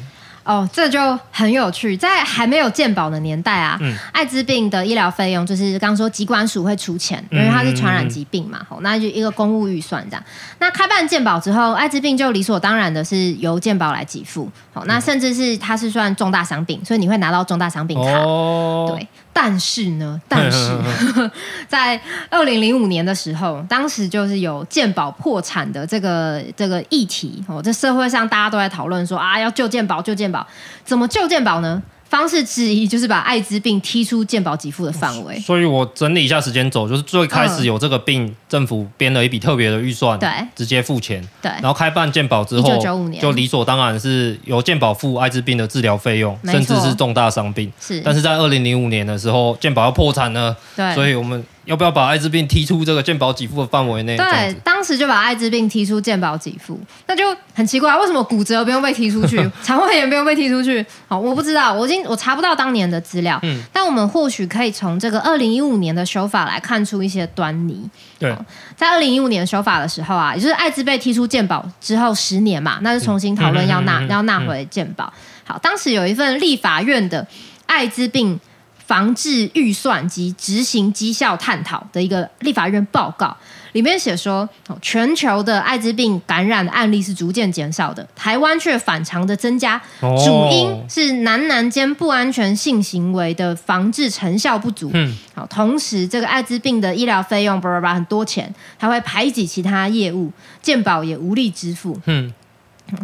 [0.44, 1.96] 哦，这就很有趣。
[1.96, 10.22] 在还没有健保的年代啊，嗯、艾滋病的医疗费用就是刚刚说疾管署会出钱，因为它是传染疾病嘛，好、嗯，那就一个公务预算这样。
[10.58, 19.08] 那开办健保之后，艾滋病就理所当然的是由健保来给付，好，那甚至是它是算重大伤病，所以你会拿到重大伤病卡，哦、对。
[19.34, 20.70] 但是呢，但是
[21.68, 30.46] 在二零零五年的时候，当时就是有健保破产的这个这个议题哦，这社会上大家都在讨论说啊，要救健保，救健保，
[30.84, 31.82] 怎么救健保呢？
[32.14, 35.36] 方式之一就是把艾滋病踢出健保给付的范围。
[35.40, 41.50] 所以我整理一下时间轴，就是最开始有这个病，嗯、政府编了一笔特别的预算，对，直接付钱，对。
[41.54, 47.72] 然后开办健保之后，一九九五年就理所当然是由健保付艾滋病的治疗费用，甚至是重大伤病。
[47.80, 48.00] 是。
[48.02, 51.44] 但是在二零零五年的时候，健保要破产了，对，所以我们。
[51.64, 54.16] 要不要把艾滋病踢出这个健保给付的范围内？
[54.16, 57.24] 对，当时就把艾滋病踢出健保给付，那就
[57.54, 60.84] 很奇怪，为什么骨折不用被踢出去， 肠胃炎不用被踢出去？
[61.08, 63.38] 好，我不知道，我已经我查不到当年的资料。
[63.42, 67.88] 嗯，但我们或许可以从这个二零一五年的修法来看出一些端倪。
[68.18, 68.36] 对，
[68.76, 75.12] 在二零一五年修法的时候啊，也就是艾滋被踢出健保之后十年嘛，那就重新讨论要纳、嗯、要纳回健保。
[75.44, 77.26] 好，当时有一份立法院的
[77.66, 78.38] 艾滋病。
[78.86, 83.36] 防治预算及执行绩效探讨的一个立法院报告，
[83.72, 84.48] 里面写说，
[84.82, 94.90] 全球的艾滋病感染案例是逐渐减少的，台湾却反常的增加，主因是男男间不安全性行为的防治成效不足。
[94.92, 100.30] 嗯，好，同时这个艾滋病的医疗费用，叭叭叭很多钱，还会排挤其他业务，
[100.62, 101.98] 健保也无力支付。
[102.06, 102.32] 嗯。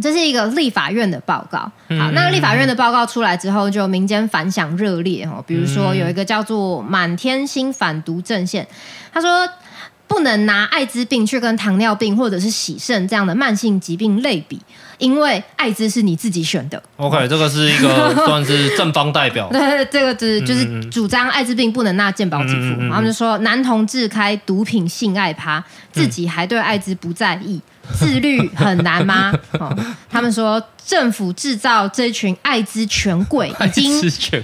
[0.01, 1.59] 这是一个立法院的报告。
[1.59, 5.43] 好，嗯那立法院的报告出来之后，就民间反响热烈哦。
[5.47, 8.67] 比如说有一个叫做“满天星反毒阵线”，
[9.13, 9.49] 他说。
[10.11, 14.61] 不能拿艾滋病去跟糖尿病或者是洗肾这样的慢性疾病类比，
[14.99, 16.83] 因为艾滋是你自己选的。
[16.97, 19.49] OK，这个是一个 算是正方代表。
[19.53, 22.55] 对，这个就是就是主张艾滋病不能纳健保给付。
[22.55, 25.63] 嗯嗯嗯，他们就说男同志开毒品性爱趴，
[25.93, 29.33] 自己还对艾滋不在意，嗯、自律很难吗？
[29.59, 29.77] 哦，
[30.09, 34.01] 他们说政府制造这群艾滋权贵 已经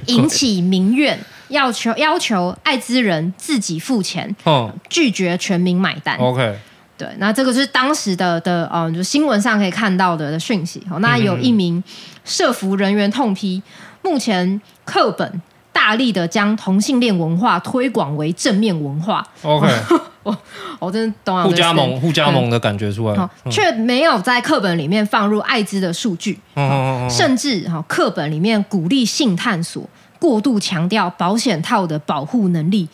[0.07, 1.19] 引起民怨。
[1.49, 6.17] 要求要求艾滋人自己付钱，哦、拒绝全民买单。
[6.19, 6.59] OK，
[6.99, 10.83] 对，那这个是当时的的，嗯，就新闻上可以看到的的讯息。
[10.91, 11.81] 哦，那有一名
[12.25, 13.63] 社服人员痛批，
[14.03, 15.41] 目前课本
[15.73, 19.25] 大力的将同性恋文化推广为正面文化。
[19.43, 19.69] OK，
[20.27, 20.37] 我
[20.79, 29.89] 我 真的懂了，互加盟互加盟的感觉出来，却、嗯、没有在课本里面放入艾滋的数据，嗯、甚至哈课本里面鼓励性探索。
[30.19, 32.89] 过度强调保险套的保护能力，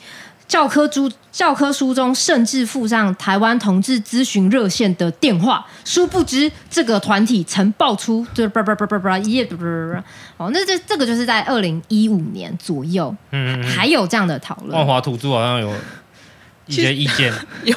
[0.48, 5.64] 教科书教科书中甚至附上台湾同志咨询热线的电话。
[5.84, 10.04] 殊不知，这个团体曾爆出就是叭叭叭叭叭一夜叭叭叭叭。
[10.36, 14.76] 哦，那这这个就是在二零一五年左右，嗯，嗯，还有这样的讨论。
[14.76, 15.72] 万华土著好像有
[16.66, 17.32] 一些意见，
[17.64, 17.76] 有。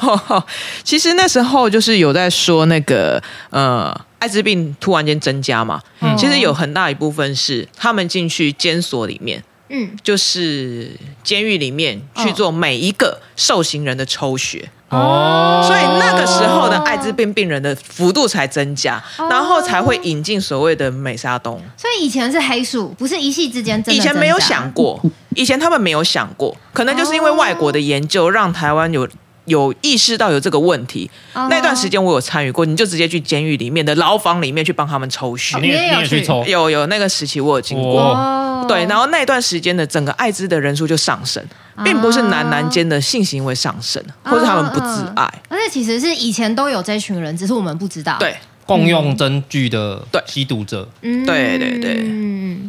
[0.84, 3.94] 其实那时候就是有在说那个呃。
[4.18, 10.90] 艾滋病突然间增加嘛，嗯，其实有很大一部分是他们进去监所里面，嗯，就是
[11.22, 21.62] 监狱里面去做每一个受刑人的抽血哦，所以那个时候的艾滋病病人的幅度才增加，哦，然后才会引进所谓的美沙东。
[21.76, 23.80] 所以以前是黑数，不是一夕之间。
[23.88, 25.00] 以前没有想过，
[25.36, 29.08] 以前他们没有想过，可能就是因为外国的研究让台湾有。
[29.46, 36.44] 有意识到有这个问题，uh 那段时间我有参与过，你就直接去监狱里面的牢房里面去帮他们抽血，你也有去抽？
[36.46, 38.66] 有有那个时期我有经过，oh.
[38.66, 41.40] 对，然后那段时间的整个艾滋的人数就上升
[41.76, 41.84] ，uh.
[41.84, 48.34] 并不是男男间的性行为上升，uh 或者他们不自爱，而且其实是以前都有这群人，只是我们不知道，对，
[48.66, 50.20] 共用针具的对。
[50.26, 52.68] 吸毒者，嗯，对对对，嗯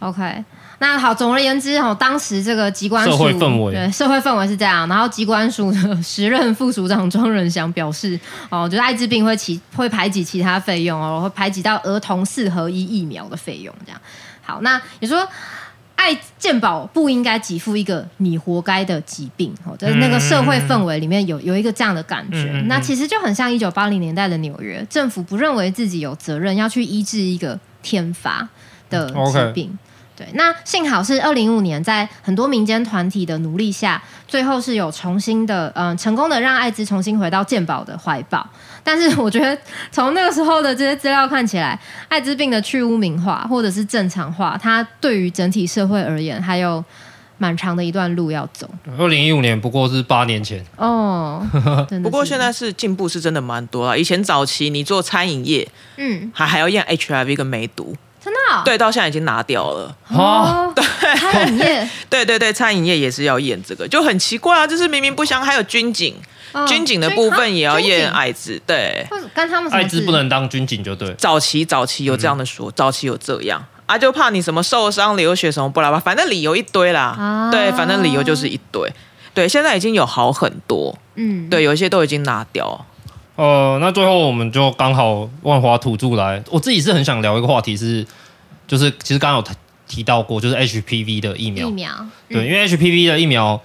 [0.00, 0.44] ，OK。
[0.80, 4.88] 那好，总而言之，哦，当时这个疾管署社会氛围，对社会氛围是这样。
[4.88, 8.18] 然后疾管署的时任副署长庄仁祥表示，
[8.48, 14.00] 哦，就是艾滋病会其会排挤其他费用哦，会排挤到儿童四合一疫苗的费用这样。
[14.40, 15.26] 好，那你说，
[15.96, 22.44] 爱健保不应该给付一个你活该的疾病哦，就是那个社会氛围里面有有一个这样的感觉。
[22.52, 28.48] 嗯嗯嗯，那其实就很像一九八零年代的纽约，政府不认为自己有责任要去医治一个天罚
[28.88, 29.76] 的疾病。
[30.18, 38.44] 对，那幸好是二零一五年，在很多民间团体的努力下，最后是有重新的，嗯、呃，成功的让艾滋重新回到健保的怀抱。
[38.82, 39.56] 但是我觉得
[39.92, 46.84] 从那个时候的这些资料看起来，艾滋病的去污名化或者是正常化，它对于整体社会而言，还有
[47.36, 48.68] 蛮长的一段路要走。
[48.98, 51.46] 二零一五年不过是八年前哦，
[52.02, 53.96] 不过现在是进步是真的蛮多了。
[53.96, 57.94] 以前早期你做餐饮业，嗯，还还要验 HIV 跟梅毒。
[58.28, 58.62] 真的、哦？
[58.64, 59.96] 对，到现在已经拿掉了。
[60.10, 60.84] 哦，对，
[61.16, 64.66] 餐饮业， 对对对，餐饮业也是要验这个，就很奇怪啊！
[64.66, 66.14] 就是明明不香，还有军警，
[66.52, 69.06] 哦、军警的部分也要验艾滋，对。
[69.34, 71.14] 跟他们艾滋不能当军警就对。
[71.14, 77.16] 早期早期有这样的说，嗯、早期有这样啊，就怕你什么受伤流血什么不拉吧，反正理由一堆啦。
[77.18, 78.92] 啊、对，反正理由就是一堆。
[79.32, 80.98] 对，现在已经有好很多。
[81.14, 82.84] 嗯，对，有一些都已经拿掉。
[83.38, 88.04] 呃，那最后我们就刚好万华土著来，我自己是很想聊一个话题是，
[88.66, 91.68] 就是其实刚刚有提到过，就是 HPV 的疫苗。
[91.68, 93.62] 疫苗，对，因为 HPV 的疫苗，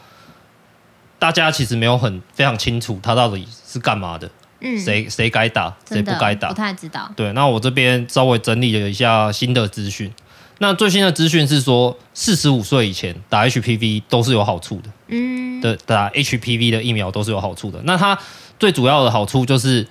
[1.18, 7.12] 大家其实没有很非常清楚它到底是干嘛的，嗯，谁谁该打，谁不该打，不太知道。
[7.16, 10.14] 对，那我这边稍微整理了一下新的资讯，
[10.60, 18.16] 那最新的资讯是说，四十五岁以前打 HPV 都是有好处的，嗯，的打 HPV 的疫苗都是有好处的，那它。
[18.60, 19.86] 最主要的好处就是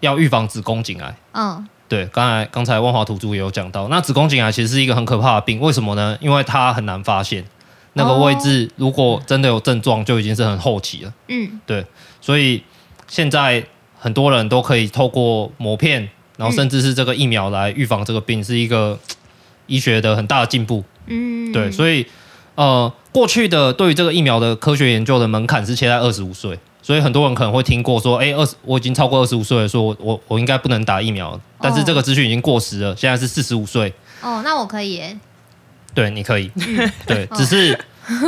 [0.00, 1.16] 要预防子宫颈癌。
[1.32, 6.16] 嗯，对，刚才刚才万华土著也有讲到，那子宫颈癌其实是一个很可怕的病，为什么呢？
[6.20, 7.44] 因为它很难发现，
[7.94, 11.12] 那个位置如果真的有症状，就已经是很后期了。
[11.28, 11.84] 嗯，对，
[12.20, 12.62] 所以
[13.06, 13.64] 现在
[13.98, 18.98] 很多人都可以透过膜片，然后甚至是这个疫苗来预防这个病，是一个
[19.66, 20.82] 医学的很大的进步。
[21.06, 22.06] 嗯，对，所以
[22.54, 26.58] 呃，过去的对于这个疫苗的科学研究的门槛是切在二十五岁。
[26.82, 33.92] 所以很多人可能会听过说，哎，二十我已经超过二十五岁了，说我我我应该不能打疫苗，但是这个资讯已经过时了，现在是四十五岁。
[34.20, 35.16] 哦，那我可以耶。
[35.94, 36.50] 对，你可以。
[37.06, 37.78] 对，只是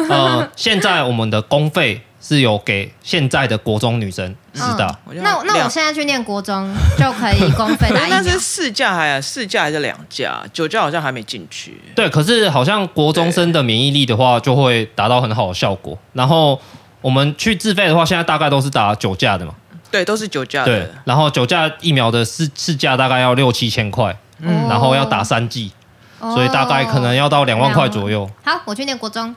[0.09, 4.95] 呃，现在我们的公费是有给现在的国中女生知道。
[5.09, 8.21] 嗯、那那我现在去念国中就可以公费 打疫苗？
[8.21, 10.45] 那是四价还是四价还是两价？
[10.53, 11.81] 九价好像还没进去。
[11.95, 15.99] 对，可是好像国中生的免疫力的话，就会达到很好的效果。
[16.13, 16.61] 然后
[17.05, 19.53] 我们去自费的话，现在大概都是打九价的嘛。
[19.91, 20.67] 对，都是九价的。
[20.67, 25.71] 对，然后九价疫苗的市市价大概要六七千块，嗯，然后要打三剂。
[26.19, 28.27] 所以大概可能要到两万块左右。
[28.43, 29.37] 好，我去念国中。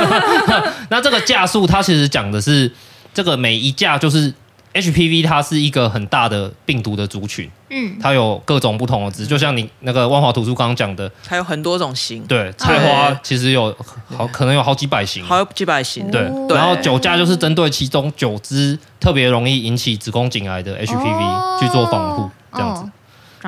[0.90, 2.70] 那这个价数，它其实讲的是
[3.14, 4.30] 这个每一价就是
[4.74, 7.50] HPV，它是一个很大的病毒的族群。
[7.70, 12.22] 嗯，它有各种不同的值，就像你那个万华图书刚刚讲的，它有很多种型。
[12.24, 13.74] 对，菜花其实有
[14.16, 16.10] 好可能有好几百型，好几百型。
[16.10, 22.90] 对，然后九价就是针对其中九支特别容易引起子宫颈癌的 HPV 去做防护，这样子。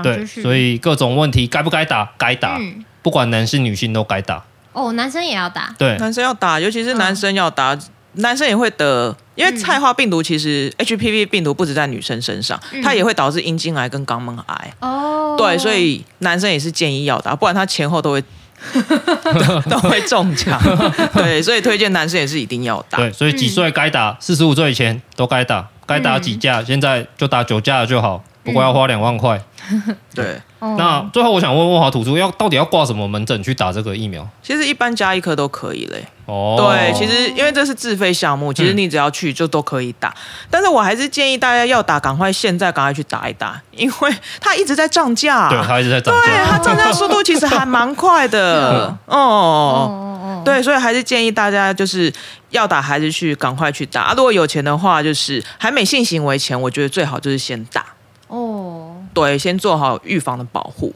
[0.03, 4.43] 对，所以各种问题该不该打，该打，嗯、不管男性女性都该打。
[4.73, 5.73] 哦，男生也要打。
[5.79, 7.81] 对，男生要打，尤其是男生要打，嗯、
[8.15, 14.75] 男生也会得，因为菜花病毒其实 HPV 病毒不止在女生身上，嗯、它也会导致阴茎癌跟肛门癌。
[14.81, 18.23] 哦，对，所以男生也是建议要打，不然他前后都会
[18.73, 20.61] 都， 都会中奖。
[21.15, 22.99] 对，所以推荐男生也是一定要打。
[22.99, 28.23] 对，所以几岁该打，四十五岁以前都该打，该打几价，嗯、现在就打九价就好。
[28.45, 29.41] 不过要花两万块，
[30.15, 30.41] 对。
[30.77, 34.27] 那最后我想问问万华土著，要到底要挂什么门诊去打这个疫苗？
[34.43, 36.03] 其实一般加一颗都可以嘞。
[36.25, 40.15] 哦，对，其实因为这是自费项目，其实你只要去就都可以打。
[40.51, 45.51] 但是我还是建议大家要打，赶快现在赶快去打一打，因为它一直在涨价。
[45.51, 46.27] 对，它一直在涨价。
[46.27, 48.97] 对，它涨价速度其实还蛮快的。
[49.05, 52.11] 哦，对，所以还是建议大家就是
[52.51, 54.15] 要打，还是去赶快去打。
[54.15, 57.85] 如果有钱的话，就是还没性行为前，我觉得最好就是先打。
[59.15, 60.93] 哦，对，先做好预防的保护。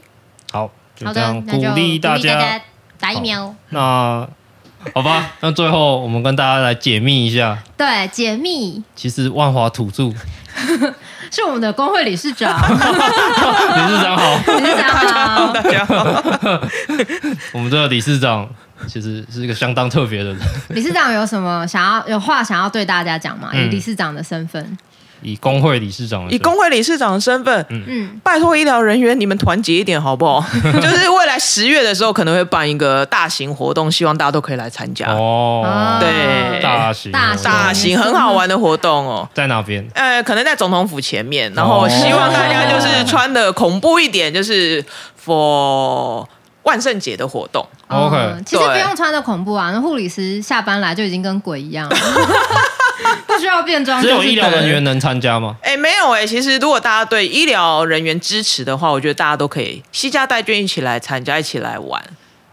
[0.51, 2.61] 好，就这样鼓励大家
[2.99, 3.55] 打疫苗。
[3.69, 4.27] 那
[4.93, 7.57] 好吧， 那最后我们跟大家来解密一下。
[7.77, 8.83] 对，解密。
[8.95, 10.11] 其实万华土著
[11.31, 12.57] 是我们的工会理事长。
[12.59, 16.23] 理事长好，理事长好，大家好。
[17.53, 18.49] 我们这个理事长
[18.87, 20.39] 其实是一个相当特别的人。
[20.69, 23.51] 理事长有什么想要有话想要对大家讲吗？
[23.53, 24.77] 以理事长的身份。
[25.21, 30.43] 以工会理事长，以工会理事长的身份，嗯，拜托医疗人员，你们团结一点好不好？
[30.81, 35.97] 就是未来十月的时候，可能会办一个大型活动，希望大家都可以来参加哦。
[35.99, 39.85] 对，大型大大型很好玩的活动哦，在哪边？
[39.93, 44.83] 呃，可能在总统府前面，然后希望大家就是穿的恐怖一点，就是
[45.25, 46.25] for
[46.63, 47.65] 万圣节的活动。
[47.87, 51.95] OK，其实不用穿的恐怖啊，那护理师下班来就已经跟鬼一样了。
[53.27, 55.55] 不需要变装，只有医疗人员能参加吗？
[55.61, 56.27] 哎，没有哎、欸。
[56.27, 62.03] 其实如果大家对医疗人员支持的话，我觉得大家都可以西家带眷一起来参加，一起来玩。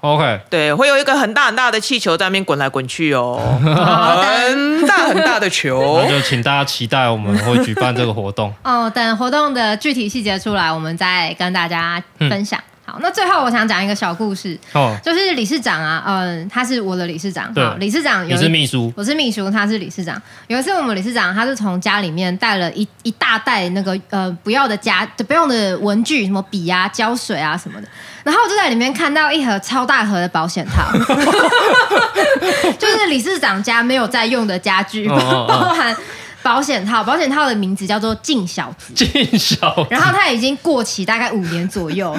[0.03, 6.01] OK，对，会有一个很大很大的气球在那边滚来滚去哦，很大很大的球。
[6.07, 8.88] 那就请大家期待我们会举办这个活动 哦。
[8.94, 12.61] 等活动的具体细节出来，我们再跟大家分享。
[12.61, 20.20] 嗯好，那最后我想讲一个小故事，哦，就是理事长啊，嗯，他是我的理事长，对，理事长，你是秘书，我是秘书，他是理事长。
[20.47, 27.88] 有一次我们理事长他是从家里面带了一一大袋那个呃不要的家不用的文具，什么笔啊、胶水啊什么的，
[28.24, 30.90] 然后我就在里面看到一盒超大盒的保险套，
[32.78, 35.47] 就是理事长家没有在用的家具，哦哦哦。
[35.49, 35.94] 包含
[36.42, 42.16] 保险套，保险套的名字叫做静小子，静小子，然后它已经过期大概五年左右。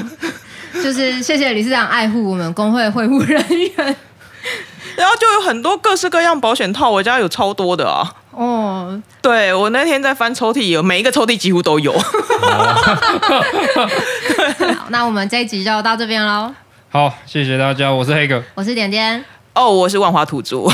[0.84, 3.96] 就是谢谢理事长爱护我们工会会务人员，
[4.96, 8.14] 然后就有很多各式各样保险套，我家有超多的啊。
[8.32, 11.92] 哦，对，我那天在翻抽屉，有每一个抽屉几乎都有。
[11.98, 12.06] 好，
[14.90, 16.54] 那我们这一集就到这边喽。
[16.90, 19.20] 好，谢谢大家，我是黑哥，我是点点，
[19.56, 20.66] 哦，oh, 我是万华土著。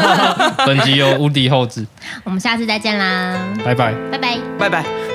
[0.66, 1.86] 本集由无敌后置，
[2.24, 3.34] 我们下次再见啦，
[3.64, 5.05] 拜拜，拜拜，拜拜。